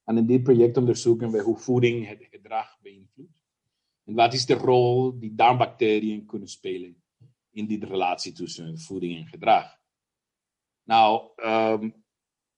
En 0.06 0.16
in 0.16 0.26
dit 0.26 0.42
project 0.42 0.76
onderzoeken 0.76 1.30
we 1.30 1.42
hoe 1.42 1.56
voeding 1.56 2.06
het 2.08 2.26
gedrag 2.30 2.78
beïnvloedt. 2.82 3.42
En 4.04 4.14
wat 4.14 4.32
is 4.32 4.46
de 4.46 4.54
rol 4.54 5.18
die 5.18 5.34
darmbacteriën 5.34 6.26
kunnen 6.26 6.48
spelen 6.48 7.02
in 7.50 7.66
die 7.66 7.86
relatie 7.86 8.32
tussen 8.32 8.78
voeding 8.78 9.16
en 9.16 9.26
gedrag. 9.26 9.78
Nou, 10.82 11.22
um, 11.36 12.04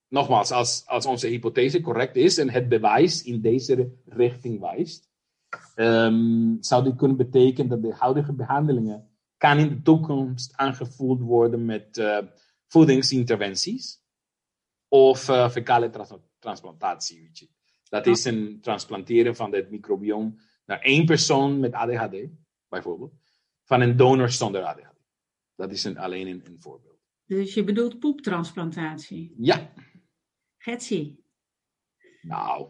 nogmaals, 0.09 0.51
als, 0.51 0.87
als 0.87 1.07
onze 1.07 1.27
hypothese 1.27 1.81
correct 1.81 2.17
is 2.17 2.39
en 2.39 2.51
het 2.51 2.69
bewijs 2.69 3.23
in 3.23 3.41
deze 3.41 3.93
richting 4.05 4.61
wijst, 4.61 5.09
um, 5.77 6.57
zou 6.61 6.85
dit 6.85 6.97
kunnen 6.97 7.17
betekenen 7.17 7.69
dat 7.69 7.83
de 7.83 7.95
huidige 7.95 8.33
behandelingen 8.33 9.09
kan 9.37 9.59
in 9.59 9.69
de 9.69 9.83
toekomst 9.83 10.57
aangevuld 10.57 11.21
worden 11.21 11.65
met 11.65 11.99
uh, 11.99 12.19
voedingsinterventies 12.67 14.03
of 14.89 15.29
uh, 15.29 15.51
fecale 15.51 15.91
transplantatie. 16.39 17.21
Weet 17.21 17.39
je. 17.39 17.49
Dat 17.89 18.07
is 18.07 18.25
een 18.25 18.61
transplanteren 18.61 19.37
van 19.37 19.55
het 19.55 19.71
microbiome 19.71 20.35
naar 20.67 20.81
één 20.81 21.05
persoon 21.05 21.61
met 21.61 21.73
ADHD, 21.73 22.17
bijvoorbeeld, 22.69 23.13
van 23.65 23.81
een 23.81 23.97
donor 23.97 24.31
zonder 24.31 24.63
ADHD. 24.63 24.99
Dat 25.55 25.73
is 25.73 25.85
een, 25.85 25.99
alleen 25.99 26.27
een, 26.27 26.47
een 26.47 26.61
voorbeeld. 26.61 26.99
Dus 27.25 27.55
je 27.55 27.65
bedoelt 27.65 27.99
poeptransplantatie? 27.99 29.35
Ja. 29.39 29.73
Getsie. 30.57 31.25
Nou. 32.23 32.69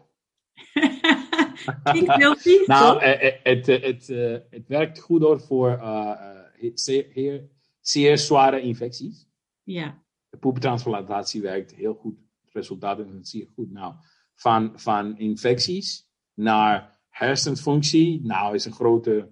Klinkt 1.83 2.15
heel 2.15 2.35
vies, 2.35 2.67
Nou, 2.67 3.03
het, 3.03 3.39
het, 3.43 3.65
het, 3.65 4.07
het, 4.49 4.67
werkt 4.67 4.99
goed 4.99 5.21
door 5.21 5.41
voor 5.41 5.71
uh, 5.71 6.39
zeer, 6.73 7.49
zeer 7.79 8.17
zware 8.17 8.61
infecties. 8.61 9.27
Ja. 9.63 10.03
De 10.29 10.37
poeptransplantatie 10.37 11.41
werkt 11.41 11.75
heel 11.75 11.93
goed. 11.93 12.28
Het 12.59 12.67
resultaat 12.67 12.99
is 12.99 13.29
zeer 13.29 13.47
goed. 13.53 13.71
Nou, 13.71 13.93
van, 14.35 14.71
van 14.75 15.17
infecties 15.17 16.07
naar 16.33 16.99
hersenfunctie, 17.09 18.21
nou, 18.23 18.55
is 18.55 18.65
een 18.65 18.71
grote, 18.71 19.29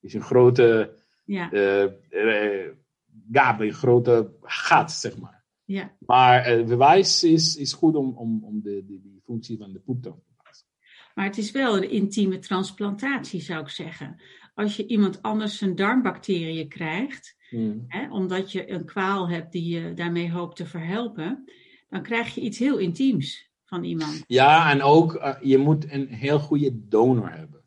is 0.00 0.14
een 0.14 0.22
grote 0.22 0.96
ja. 1.24 1.52
uh, 1.52 1.90
uh, 2.10 2.68
gap, 3.32 3.60
een 3.60 3.72
grote 3.72 4.32
gat, 4.40 4.92
zeg 4.92 5.18
maar. 5.18 5.44
Ja. 5.64 5.96
Maar 5.98 6.44
het 6.44 6.66
bewijs 6.66 7.24
is, 7.24 7.56
is 7.56 7.72
goed 7.72 7.96
om, 7.96 8.16
om, 8.16 8.44
om 8.44 8.62
de, 8.62 8.84
de, 8.86 9.00
die 9.00 9.20
functie 9.24 9.58
van 9.58 9.72
de 9.72 9.78
poeptransplantatie. 9.78 10.66
Maar 11.14 11.24
het 11.24 11.38
is 11.38 11.50
wel 11.50 11.76
een 11.76 11.90
intieme 11.90 12.38
transplantatie, 12.38 13.40
zou 13.40 13.60
ik 13.60 13.68
zeggen. 13.68 14.20
Als 14.54 14.76
je 14.76 14.86
iemand 14.86 15.22
anders 15.22 15.58
zijn 15.58 15.74
darmbacteriën 15.74 16.68
krijgt, 16.68 17.38
Hmm. 17.50 17.84
hè, 17.88 18.10
omdat 18.10 18.52
je 18.52 18.70
een 18.70 18.84
kwaal 18.84 19.28
hebt 19.28 19.52
die 19.52 19.74
je 19.74 19.94
daarmee 19.94 20.30
hoopt 20.30 20.56
te 20.56 20.66
verhelpen, 20.66 21.44
dan 21.90 22.02
krijg 22.02 22.34
je 22.34 22.40
iets 22.40 22.58
heel 22.58 22.78
intiems 22.78 23.50
van 23.64 23.84
iemand. 23.84 24.24
Ja, 24.26 24.70
en 24.70 24.82
ook 24.82 25.14
uh, 25.14 25.36
je 25.42 25.58
moet 25.58 25.92
een 25.92 26.06
heel 26.06 26.38
goede 26.38 26.88
donor 26.88 27.30
hebben. 27.30 27.60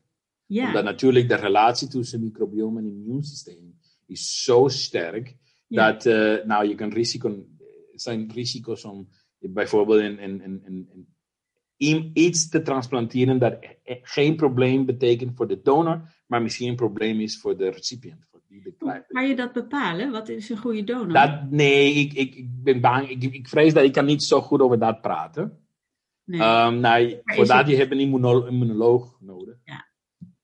Ja. 0.46 0.68
Omdat 0.68 0.84
natuurlijk 0.84 1.28
de 1.28 1.36
relatie 1.36 1.88
tussen 1.88 2.22
microbiome 2.22 2.80
en 2.80 2.88
immuunsysteem 2.88 3.80
is 4.06 4.44
zo 4.44 4.68
sterk 4.68 5.36
Ja. 5.68 5.92
dat 5.92 6.06
uh, 6.06 6.46
nou, 6.46 6.68
je 6.68 6.76
kan 6.76 6.90
risico, 6.90 7.46
zijn 7.94 8.32
risico's 8.34 8.84
om 8.84 9.10
bijvoorbeeld 9.40 10.00
een, 10.00 10.24
een, 10.24 10.44
een, 10.44 10.62
een, 10.66 11.08
een, 11.78 12.12
iets 12.14 12.50
te 12.50 12.62
transplanteren 12.62 13.40
dat 13.40 13.58
geen 14.02 14.36
probleem 14.36 14.86
betekent 14.86 15.36
voor 15.36 15.48
de 15.48 15.62
donor, 15.62 16.14
maar 16.28 16.42
misschien 16.42 16.70
een 16.70 16.76
probleem 16.76 17.20
is 17.20 17.40
voor 17.40 17.58
de 17.58 17.70
recipient. 17.70 18.26
Die 18.62 18.76
kan 19.08 19.28
je 19.28 19.36
dat 19.36 19.54
bepalen? 19.54 20.12
Wat 20.12 20.30
is 20.30 20.50
een 20.50 20.58
goede 20.58 20.84
donor? 20.84 21.14
dat, 21.14 21.50
nee, 21.52 21.94
ik, 21.94 22.14
ik, 22.14 22.36
ik 22.36 22.64
ben 22.64 22.82
bang. 22.82 23.10
Ik, 23.10 23.24
ik 23.24 23.48
vrees 23.48 23.74
dat 23.74 23.84
ik 23.84 23.92
kan 23.94 24.06
niet 24.06 24.24
zo 24.24 24.42
goed 24.42 24.62
over 24.62 24.80
dat 24.80 25.02
praten. 25.02 25.58
Nee. 26.24 26.40
Um, 26.42 26.80
nou, 26.80 27.20
voor 27.24 27.46
dat 27.48 27.58
het- 27.58 27.68
je 27.68 27.76
hebt 27.76 27.92
een 27.92 28.00
immuno- 28.00 28.46
immunoloog 28.46 29.18
nodig. 29.22 29.58
Ja. 29.64 29.86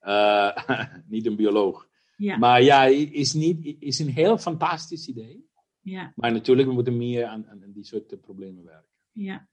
Uh, 0.02 0.88
niet 1.14 1.26
een 1.26 1.36
bioloog. 1.36 1.88
ja, 2.18 2.38
Maar 2.38 2.62
ja, 2.64 2.84
is, 3.12 3.34
niet, 3.34 3.76
is 3.80 4.00
een 4.00 4.10
heel 4.10 4.38
fantastisch 4.38 5.08
idee. 5.08 5.48
ja, 5.80 6.12
Maar 6.16 6.32
natuurlijk, 6.32 6.68
we 6.68 6.74
moeten 6.74 6.98
meer 6.98 7.26
aan, 7.26 7.46
aan 7.48 7.64
aan 7.64 7.72
die 7.72 7.84
soort 7.86 8.12
eh, 8.14 8.20
problemen 8.20 8.64
werken. 8.64 8.90
ja. 9.12 9.48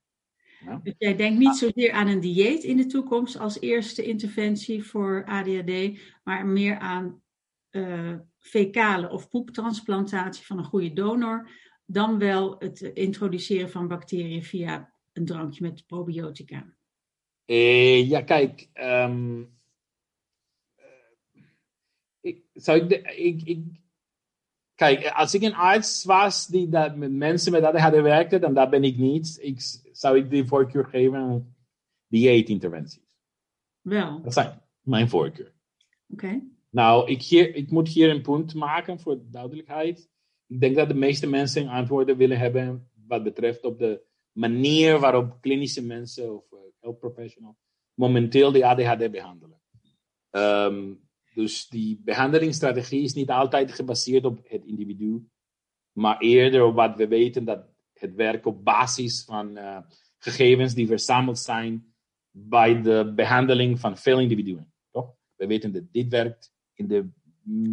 Ja. 0.65 0.79
Dus 0.83 0.93
jij 0.97 1.15
denkt 1.15 1.39
niet 1.39 1.55
zozeer 1.55 1.91
aan 1.91 2.07
een 2.07 2.19
dieet 2.19 2.63
in 2.63 2.77
de 2.77 2.85
toekomst 2.85 3.37
als 3.39 3.59
eerste 3.59 4.03
interventie 4.03 4.83
voor 4.83 5.25
ADHD, 5.25 5.99
maar 6.23 6.45
meer 6.45 6.77
aan 6.79 7.21
eh 7.69 8.13
fecale 8.47 9.09
of 9.09 9.29
poeptransplantatie 9.29 10.45
van 10.45 10.57
een 10.57 10.63
goede 10.63 10.93
donor, 10.93 11.49
dan 11.85 12.17
wel 12.19 12.55
het 12.59 12.81
introduceren 12.81 13.69
van 13.69 13.87
bacteriën 13.87 14.43
via 14.43 14.93
een 15.13 15.25
drankje 15.25 15.61
met 15.63 15.85
probiotica. 15.87 16.65
Eh, 17.45 18.09
ja, 18.09 18.21
kijk. 18.21 18.69
ehm, 18.73 19.43
eh, 20.75 20.85
ik, 22.21 22.43
zou 22.53 22.81
ik, 22.81 22.89
de, 22.89 23.01
ik, 23.15 23.41
ik, 23.43 23.63
kijk, 24.75 25.07
als 25.07 25.33
ik 25.33 25.41
een 25.41 25.55
arts 25.55 26.03
was 26.03 26.47
die 26.47 26.69
dat 26.69 26.95
met 26.95 27.11
mensen 27.11 27.51
met 27.51 27.63
ADHD 27.63 28.01
werkte, 28.01 28.39
dan 28.39 28.53
dat 28.53 28.69
ben 28.69 28.83
ik 28.83 28.97
niet. 28.97 29.37
Ik, 29.41 29.59
zou 29.91 30.17
ik 30.17 30.29
die 30.29 30.45
voorkeur 30.45 30.85
geven 30.85 31.17
aan 31.17 31.55
dieetinterventies. 32.07 33.05
Wel, 33.81 34.21
Dat 34.21 34.33
zijn 34.33 34.61
mijn 34.81 35.09
voorkeur. 35.09 35.53
oké. 36.09 36.41
Nou, 36.69 37.09
ik, 37.09 37.21
hier, 37.21 37.65
moet 37.67 37.87
hier 37.87 38.09
een 38.09 38.21
punt 38.21 38.53
maken 38.53 38.99
voor 38.99 39.21
duidelijkheid. 39.31 40.09
Ik 40.47 40.59
denk 40.59 40.75
dat 40.75 40.87
de 40.87 40.93
meeste 40.93 41.27
mensen 41.27 41.67
antwoorden 41.67 42.17
willen 42.17 42.39
hebben 42.39 42.89
wat 43.07 43.23
betreft 43.23 43.63
op 43.63 43.79
de 43.79 44.01
manier 44.31 44.99
waarop 44.99 45.41
klinische 45.41 45.85
mensen 45.85 46.35
of 46.35 46.51
uh, 46.51 46.59
health 46.79 46.99
professionals 46.99 47.55
momenteel 47.93 48.51
de 48.51 48.65
ADHD 48.65 49.11
behandelen. 49.11 49.61
Um, 50.31 51.07
dus 51.33 51.67
die 51.67 52.01
behandelingsstrategie 52.03 53.03
is 53.03 53.13
niet 53.13 53.29
altijd 53.29 53.71
gebaseerd 53.71 54.25
op 54.25 54.39
het 54.43 54.65
individu, 54.65 55.27
maar 55.91 56.19
eerder 56.19 56.63
op 56.63 56.75
wat 56.75 56.95
we 56.95 57.07
weten 57.07 57.45
dat 57.45 57.65
het 57.93 58.15
werk 58.15 58.45
op 58.45 58.63
basis 58.63 59.23
van 59.23 59.57
uh, 59.57 59.79
gegevens 60.17 60.73
die 60.73 60.87
verzameld 60.87 61.39
zijn 61.39 61.93
bij 62.31 62.81
de 62.81 63.13
behandeling 63.15 63.79
van 63.79 63.97
veel 63.97 64.19
individuen. 64.19 64.73
Toch? 64.91 65.15
We 65.35 65.47
weten 65.47 65.71
dat 65.71 65.83
dit 65.91 66.09
werkt 66.09 66.53
in 66.77 66.87
de 66.87 67.09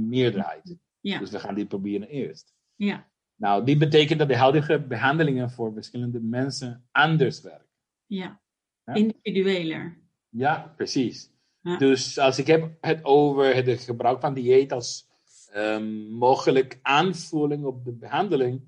meerderheid. 0.08 0.76
Ja. 1.00 1.18
Dus 1.18 1.30
we 1.30 1.38
gaan 1.38 1.54
dit 1.54 1.68
proberen 1.68 2.08
eerst. 2.08 2.54
Ja, 2.74 3.08
Nou, 3.36 3.64
dit 3.64 3.78
betekent 3.78 4.18
dat 4.18 4.28
de 4.28 4.36
huidige 4.36 4.80
behandelingen 4.80 5.50
voor 5.50 5.72
verschillende 5.72 6.20
mensen 6.20 6.88
anders 6.90 7.40
werken. 7.40 7.68
ja. 8.06 8.42
Ja. 8.84 8.94
Individueler. 8.94 9.98
Ja, 10.28 10.72
precies. 10.76 11.30
Ja. 11.60 11.76
Dus 11.76 12.18
als 12.18 12.38
ik 12.38 12.46
heb 12.46 12.76
het 12.80 13.04
over 13.04 13.54
het 13.54 13.80
gebruik 13.80 14.20
van 14.20 14.34
dieet 14.34 14.72
als 14.72 15.06
um, 15.56 16.10
mogelijk 16.10 16.78
aanvulling 16.82 17.64
op 17.64 17.84
de 17.84 17.92
behandeling, 17.92 18.62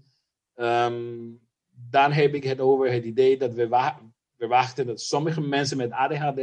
um, 0.55 1.40
dan 1.90 2.12
heb 2.12 2.35
ik 2.35 2.44
het 2.44 2.61
over 2.61 2.92
het 2.92 3.05
idee 3.05 3.38
dat 3.38 3.55
we 3.55 3.68
wa 3.68 4.01
verwachten 4.37 4.87
dat 4.87 5.01
sommige 5.01 5.40
mensen 5.40 5.77
met 5.77 5.90
ADHD 5.90 6.40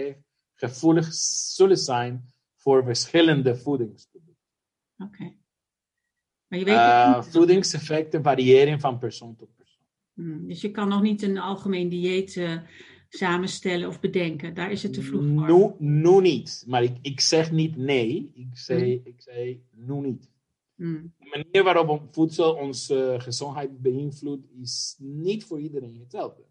gevoelig 0.53 1.13
zullen 1.53 1.77
zijn 1.77 2.32
voor 2.63 2.83
verschillende 2.83 3.55
voedingsproducten. 3.55 4.37
Oké. 4.97 5.33
Maar 6.47 6.59
je 6.59 6.65
weet 6.65 6.75
Uh, 6.75 7.13
ook 7.17 7.23
niet- 7.23 7.33
voedingseffecten 7.33 8.23
variëren 8.23 8.79
van 8.79 8.97
persoon 8.99 9.35
tot 9.35 9.55
persoon. 9.55 9.85
Hmm, 10.13 10.47
Dus 10.47 10.61
je 10.61 10.71
kan 10.71 10.87
nog 10.87 11.01
niet 11.01 11.21
een 11.21 11.37
algemeen 11.37 11.89
dieet 11.89 12.37
eh, 12.37 12.57
samenstellen 13.09 13.87
of 13.87 13.99
bedenken. 13.99 14.53
Daar 14.53 14.71
is 14.71 14.83
het 14.83 14.93
te 14.93 15.01
vroeg 15.01 15.47
voor. 15.47 15.75
Nu, 15.79 15.89
nu 16.01 16.21
niet. 16.21 16.63
Maar 16.67 16.83
ik, 16.83 16.97
ik 17.01 17.19
zeg 17.19 17.51
niet 17.51 17.75
nee. 17.75 18.31
Ik 18.35 18.57
zei, 18.57 19.01
ik 19.03 19.21
zei 19.21 19.63
nu 19.71 19.99
niet. 19.99 20.31
Hmm, 20.75 21.13
De 21.17 21.43
manier 21.43 21.63
waarop 21.63 22.07
voedsel 22.11 22.53
onze 22.55 23.15
gezondheid 23.19 23.81
beïnvloedt 23.81 24.47
is 24.61 24.95
niet 24.99 25.43
voor 25.45 25.59
iedereen 25.59 25.99
hetzelfde. 25.99 26.43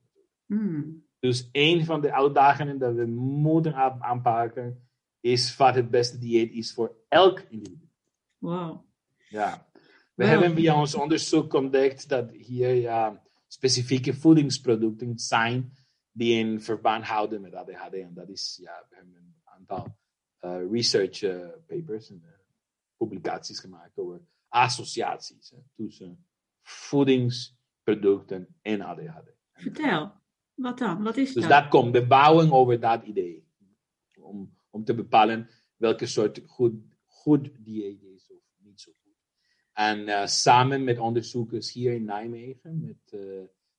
hmm, 0.47 1.05
Dus 1.19 1.49
een 1.53 1.85
van 1.85 2.01
de 2.01 2.13
uitdagingen 2.13 2.79
dat 2.79 2.95
we 2.95 3.05
moeten 3.07 3.75
aan- 3.75 4.03
aanpakken 4.03 4.87
is 5.23 5.57
wat 5.57 5.75
het 5.75 5.91
beste 5.91 6.19
dieet 6.19 6.53
is 6.53 6.73
voor 6.73 6.97
elk 7.09 7.41
individu. 7.41 7.89
Wow. 8.39 8.85
Ja. 9.29 9.67
We 10.15 10.25
hebben 10.25 10.55
via 10.55 10.81
ons 10.81 10.95
onderzoek 10.95 11.55
ontdekt 11.55 12.09
dat 12.09 12.31
hier 12.31 12.75
ja, 12.75 13.23
specifieke 13.47 14.15
voedingsproducten 14.15 15.19
zijn 15.19 15.73
die 16.13 16.39
in 16.39 16.61
verband 16.61 17.05
houden 17.05 17.41
met 17.41 17.55
ADHD. 17.55 17.95
En 17.95 18.15
dat 18.15 18.29
is, 18.29 18.59
ja, 18.63 18.87
we 18.89 18.97
hebben 18.97 19.15
een 19.15 19.35
aantal 19.45 19.97
eh, 20.39 20.71
research 20.71 21.23
eh, 21.23 21.49
papers 21.67 22.11
en 22.11 22.23
eh, 22.25 22.31
publicaties 22.97 23.61
gemaakt 23.61 23.99
over 23.99 24.21
associaties 24.49 25.51
hè, 25.51 25.59
tussen 25.77 26.27
voedingsproducten 26.63 28.57
en 28.63 28.81
ADHD. 28.81 29.31
Vertel. 29.53 30.13
Wat 30.55 30.79
dan? 30.79 31.03
Wat 31.03 31.17
is 31.17 31.33
Dus 31.33 31.43
dat? 31.43 31.53
dat 31.53 31.69
komt, 31.69 31.93
de 31.93 32.07
bouwing 32.07 32.53
over 32.53 32.81
dat 32.81 33.05
idee. 33.05 33.47
Om, 34.21 34.57
om 34.73 34.85
te 34.85 34.95
bepalen 34.95 35.49
welke 35.77 36.07
soort 36.07 36.43
goed, 36.47 36.75
goed 37.05 37.51
dieet 37.59 38.03
is 38.03 38.31
of 38.31 38.43
niet 38.59 38.81
zo 38.81 38.93
goed. 39.03 39.17
En 39.73 40.09
eh, 40.09 40.27
samen 40.27 40.85
met 40.85 40.99
onderzoekers 40.99 41.73
hier 41.73 41.93
in 41.93 42.05
Nijmegen, 42.05 42.81
met 42.81 43.21
eh, 43.21 43.21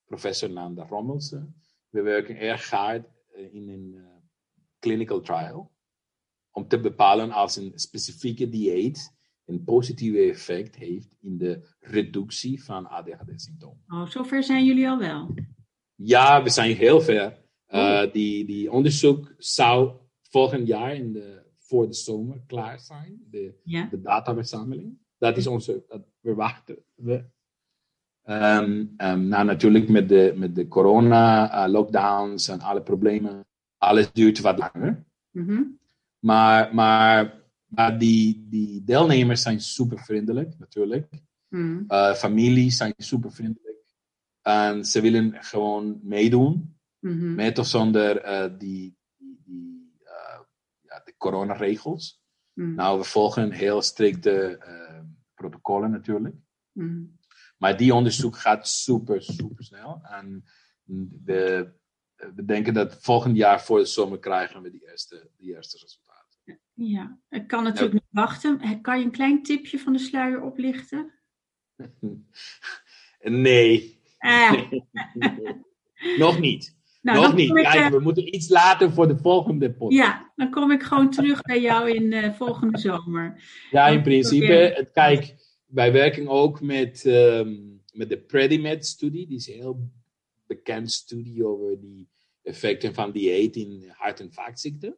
professor 0.05 0.49
Nanda 0.49 0.85
Rommelsen, 0.85 1.55
we 1.89 2.01
werken 2.01 2.37
erg 2.37 2.69
hard 2.69 3.05
eh, 3.33 3.53
in 3.53 3.69
een 3.69 4.05
clinical 4.79 5.21
trial. 5.21 5.71
Om 6.51 6.67
te 6.67 6.79
bepalen 6.79 7.31
als 7.31 7.55
een 7.55 7.71
specifieke 7.75 8.49
dieet 8.49 9.11
een 9.45 9.63
positieve 9.63 10.29
effect 10.29 10.75
heeft 10.75 11.15
in 11.21 11.37
de 11.37 11.67
reductie 11.79 12.63
van 12.63 12.87
ADHD-symptomen. 12.87 13.83
Oh, 13.87 14.07
zover 14.07 14.43
zijn 14.43 14.65
jullie 14.65 14.89
al 14.89 14.97
wel. 14.97 15.33
Ja, 15.95 16.43
we 16.43 16.49
zijn 16.49 16.75
heel 16.75 17.01
ver. 17.01 17.41
Uh, 17.69 18.11
die, 18.11 18.45
die 18.45 18.71
onderzoek 18.71 19.33
zou 19.37 20.02
volgend 20.33 20.67
jaar 20.67 20.95
in 20.95 21.13
de, 21.13 21.41
voor 21.57 21.87
de 21.87 21.93
zomer 21.93 22.41
klaar 22.47 22.79
zijn. 22.79 23.21
De, 23.29 23.53
Ja. 23.63 23.87
de 23.91 24.01
dataverzameling. 24.01 24.97
Dat 25.17 25.37
is 25.37 25.47
onze, 25.47 25.83
dat 25.87 26.01
verwachten 26.21 26.77
we. 26.95 27.23
Ehm, 28.23 28.85
ehm, 28.97 29.27
nou, 29.27 29.45
natuurlijk 29.45 29.89
met 29.89 30.09
de, 30.09 30.33
met 30.35 30.55
de 30.55 30.67
corona-lockdowns 30.67 32.47
en 32.47 32.59
alle 32.61 32.81
problemen. 32.81 33.45
Alles 33.77 34.11
duurt 34.11 34.39
wat 34.39 34.57
langer. 34.57 35.03
Mhm. 35.31 35.61
Maar, 36.19 36.75
maar, 36.75 37.41
maar 37.65 37.99
die, 37.99 38.47
die 38.49 38.83
deelnemers 38.83 39.41
zijn 39.41 39.59
super 39.59 39.99
vriendelijk, 39.99 40.59
natuurlijk. 40.59 41.07
Uh, 41.49 42.13
families 42.13 42.77
zijn 42.77 42.93
super 42.97 43.31
vriendelijk. 43.31 43.77
En 44.41 44.85
ze 44.85 45.01
willen 45.01 45.33
gewoon 45.43 45.99
meedoen. 46.03 46.75
Mhm. 46.99 47.35
Met 47.35 47.59
of 47.59 47.67
zonder 47.67 48.17
eh, 48.17 48.51
die, 48.57 48.85
eh, 48.85 49.02
coronaregels. 51.23 52.21
Mhm. 52.53 52.73
Nou, 52.73 52.99
we 52.99 53.03
volgen 53.03 53.51
heel 53.51 53.81
strikte 53.81 54.57
eh, 54.57 54.99
protocollen 55.33 55.91
natuurlijk. 55.91 56.35
Mhm. 56.71 57.03
Maar 57.57 57.77
die 57.77 57.93
onderzoek 57.93 58.37
gaat 58.37 58.67
super, 58.67 59.21
super 59.21 59.63
snel. 59.63 60.01
En 60.03 60.43
we, 61.23 61.71
we 62.35 62.45
denken 62.45 62.73
dat 62.73 63.01
volgend 63.01 63.37
jaar 63.37 63.61
voor 63.61 63.79
de 63.79 63.85
zomer 63.85 64.19
krijgen 64.19 64.61
we 64.61 64.71
die 64.71 64.89
eerste, 64.89 65.29
die 65.37 65.55
eerste 65.55 65.77
resultaten. 65.77 66.11
Ja, 66.73 67.19
ik 67.29 67.47
kan 67.47 67.63
natuurlijk 67.63 67.93
niet 67.93 68.03
wachten. 68.09 68.81
Kan 68.81 68.99
je 68.99 69.05
een 69.05 69.11
klein 69.11 69.43
tipje 69.43 69.79
van 69.79 69.93
de 69.93 69.99
sluier 69.99 70.41
oplichten? 70.41 71.11
Nee, 73.25 74.03
Ah, 74.23 74.71
nog 76.17 76.39
niet. 76.39 76.77
Nou, 77.03 77.21
nog 77.21 77.35
niet. 77.35 77.49
ik, 77.49 77.55
Kijk, 77.63 77.85
eh, 77.85 77.89
we 77.91 77.99
moeten 77.99 78.35
iets 78.35 78.49
later 78.49 78.91
voor 78.91 79.07
de 79.07 79.17
volgende 79.17 79.73
podcast. 79.73 80.01
ja, 80.07 80.31
dan 80.35 80.49
kom 80.51 80.71
ik 80.71 80.83
gewoon 80.83 81.09
terug 81.09 81.41
bij 81.41 81.61
jou 81.61 81.91
in 81.91 82.13
eh, 82.13 82.33
volgende 82.33 82.77
zomer. 82.77 83.43
Ja, 83.71 83.87
in 83.87 84.01
principe. 84.01 84.89
kijk, 84.93 85.35
wij 85.65 85.91
werken 85.91 86.27
ook 86.27 86.61
met, 86.61 87.05
ehm, 87.05 87.55
met 87.93 88.09
de 88.09 88.17
Predimed-studie. 88.17 89.27
Die 89.27 89.37
is 89.37 89.47
een 89.47 89.53
heel 89.53 89.89
bekend 90.47 90.91
studie 90.91 91.45
over 91.45 91.79
die 91.79 92.09
effecten 92.41 92.93
van 92.93 93.11
dieet 93.11 93.55
in 93.55 93.89
hart- 93.97 94.19
en 94.19 94.33
vaatziekten. 94.33 94.97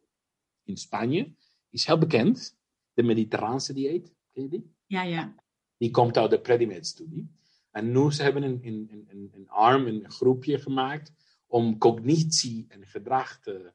In 0.64 0.76
Spanje. 0.76 1.22
Die 1.24 1.34
is 1.70 1.86
heel 1.86 1.98
bekend. 1.98 2.56
De 2.94 3.02
mediterraanse 3.02 3.72
dieet. 3.72 4.12
Ken 4.32 4.42
je 4.42 4.48
die? 4.48 4.74
Ja, 4.86 5.02
ja. 5.02 5.34
Die 5.78 5.90
komt 5.90 6.16
uit 6.16 6.30
de 6.30 6.40
Predimed-studie. 6.40 7.30
En 7.70 7.92
nu 7.92 8.12
ze 8.12 8.22
hebben 8.22 8.42
een- 8.42 8.60
een, 8.62 9.30
een 9.34 9.48
arm, 9.48 9.86
een 9.86 10.10
groepje 10.10 10.58
gemaakt 10.58 11.12
om 11.46 11.78
cognitie 11.78 12.66
en 12.68 12.86
gedrag 12.86 13.40
te 13.40 13.72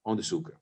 onderzoeken. 0.00 0.60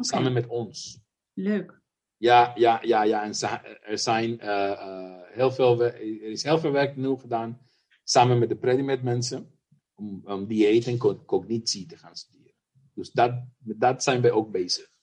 Samen 0.00 0.32
met 0.32 0.46
ons. 0.46 1.00
leuk. 1.32 1.80
Ja, 2.16 2.52
ja, 2.54 2.80
ja, 2.82 3.02
ja. 3.02 3.22
En 3.22 3.32
er, 3.80 3.98
zijn, 3.98 4.40
eh, 4.40 4.72
eh, 4.72 5.20
heel 5.32 5.50
veel, 5.50 5.82
er 5.82 6.22
is 6.22 6.42
heel 6.42 6.58
veel 6.58 6.72
werk 6.72 6.96
nu 6.96 7.16
gedaan 7.16 7.60
samen 8.08 8.38
met 8.38 8.48
de 8.48 8.56
Predimed 8.56 9.02
mensen 9.02 9.58
om, 9.94 10.20
om 10.24 10.46
dieet 10.46 10.86
en 10.86 10.98
co- 10.98 11.24
cognitie 11.24 11.86
te 11.86 11.96
gaan 11.96 12.16
studeren. 12.16 12.54
Dus 12.94 13.10
dat, 13.10 13.32
met 13.58 13.80
dat 13.80 14.02
zijn 14.02 14.20
we 14.20 14.32
ook 14.32 14.50
bezig. 14.50 14.95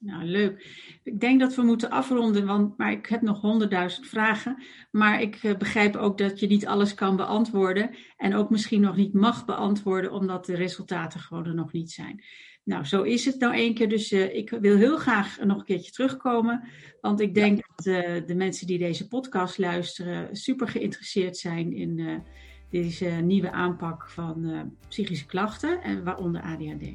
Nou, 0.00 0.24
leuk. 0.24 0.66
Ik 1.02 1.20
denk 1.20 1.40
dat 1.40 1.54
we 1.54 1.62
moeten 1.62 1.90
afronden, 1.90 2.46
want 2.46 2.76
maar 2.76 2.92
ik 2.92 3.06
heb 3.06 3.22
nog 3.22 3.40
honderdduizend 3.40 4.06
vragen. 4.06 4.62
Maar 4.90 5.20
ik 5.22 5.34
eh, 5.42 5.56
begrijp 5.56 5.96
ook 5.96 6.18
dat 6.18 6.40
je 6.40 6.46
niet 6.46 6.66
alles 6.66 6.94
kan 6.94 7.16
beantwoorden. 7.16 7.90
En 8.16 8.34
ook 8.34 8.50
misschien 8.50 8.80
nog 8.80 8.96
niet 8.96 9.14
mag 9.14 9.44
beantwoorden, 9.44 10.12
omdat 10.12 10.46
de 10.46 10.54
resultaten 10.54 11.20
gewoon 11.20 11.46
er 11.46 11.54
nog 11.54 11.72
niet 11.72 11.90
zijn. 11.90 12.24
Nou, 12.64 12.84
zo 12.84 13.02
is 13.02 13.24
het 13.24 13.38
nou 13.38 13.54
één 13.54 13.74
keer. 13.74 13.88
Dus 13.88 14.12
eh, 14.12 14.34
ik 14.34 14.50
wil 14.50 14.76
heel 14.76 14.96
graag 14.96 15.38
nog 15.44 15.58
een 15.58 15.64
keertje 15.64 15.92
terugkomen. 15.92 16.68
Want 17.00 17.20
ik 17.20 17.34
denk 17.34 17.60
dat 17.76 17.86
eh, 17.86 18.26
de 18.26 18.34
mensen 18.34 18.66
die 18.66 18.78
deze 18.78 19.08
podcast 19.08 19.58
luisteren 19.58 20.36
super 20.36 20.68
geïnteresseerd 20.68 21.36
zijn 21.36 21.72
in 21.72 22.22
deze 22.70 23.06
nieuwe 23.06 23.50
aanpak 23.50 24.10
van 24.10 24.70
psychische 24.88 25.26
klachten, 25.26 25.82
en 25.82 26.04
waaronder 26.04 26.42
ADHD. 26.42 26.86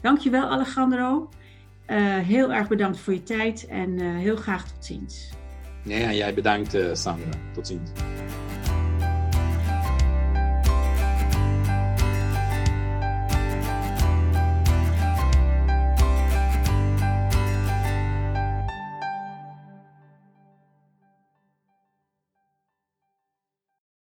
Dankjewel, 0.00 0.48
Alejandro. 0.48 1.28
Eh, 1.86 2.18
heel 2.18 2.52
erg 2.52 2.68
bedankt 2.68 2.98
voor 2.98 3.12
je 3.12 3.22
tijd 3.22 3.66
en 3.66 3.98
eh, 3.98 4.16
heel 4.16 4.36
graag 4.36 4.68
tot 4.72 4.84
ziens. 4.84 5.30
En 5.88 6.16
jij 6.16 6.34
bedankt, 6.34 6.74
eh, 6.74 6.94
Sandra. 6.94 7.30
Tot 7.54 7.66
ziens. 7.66 7.90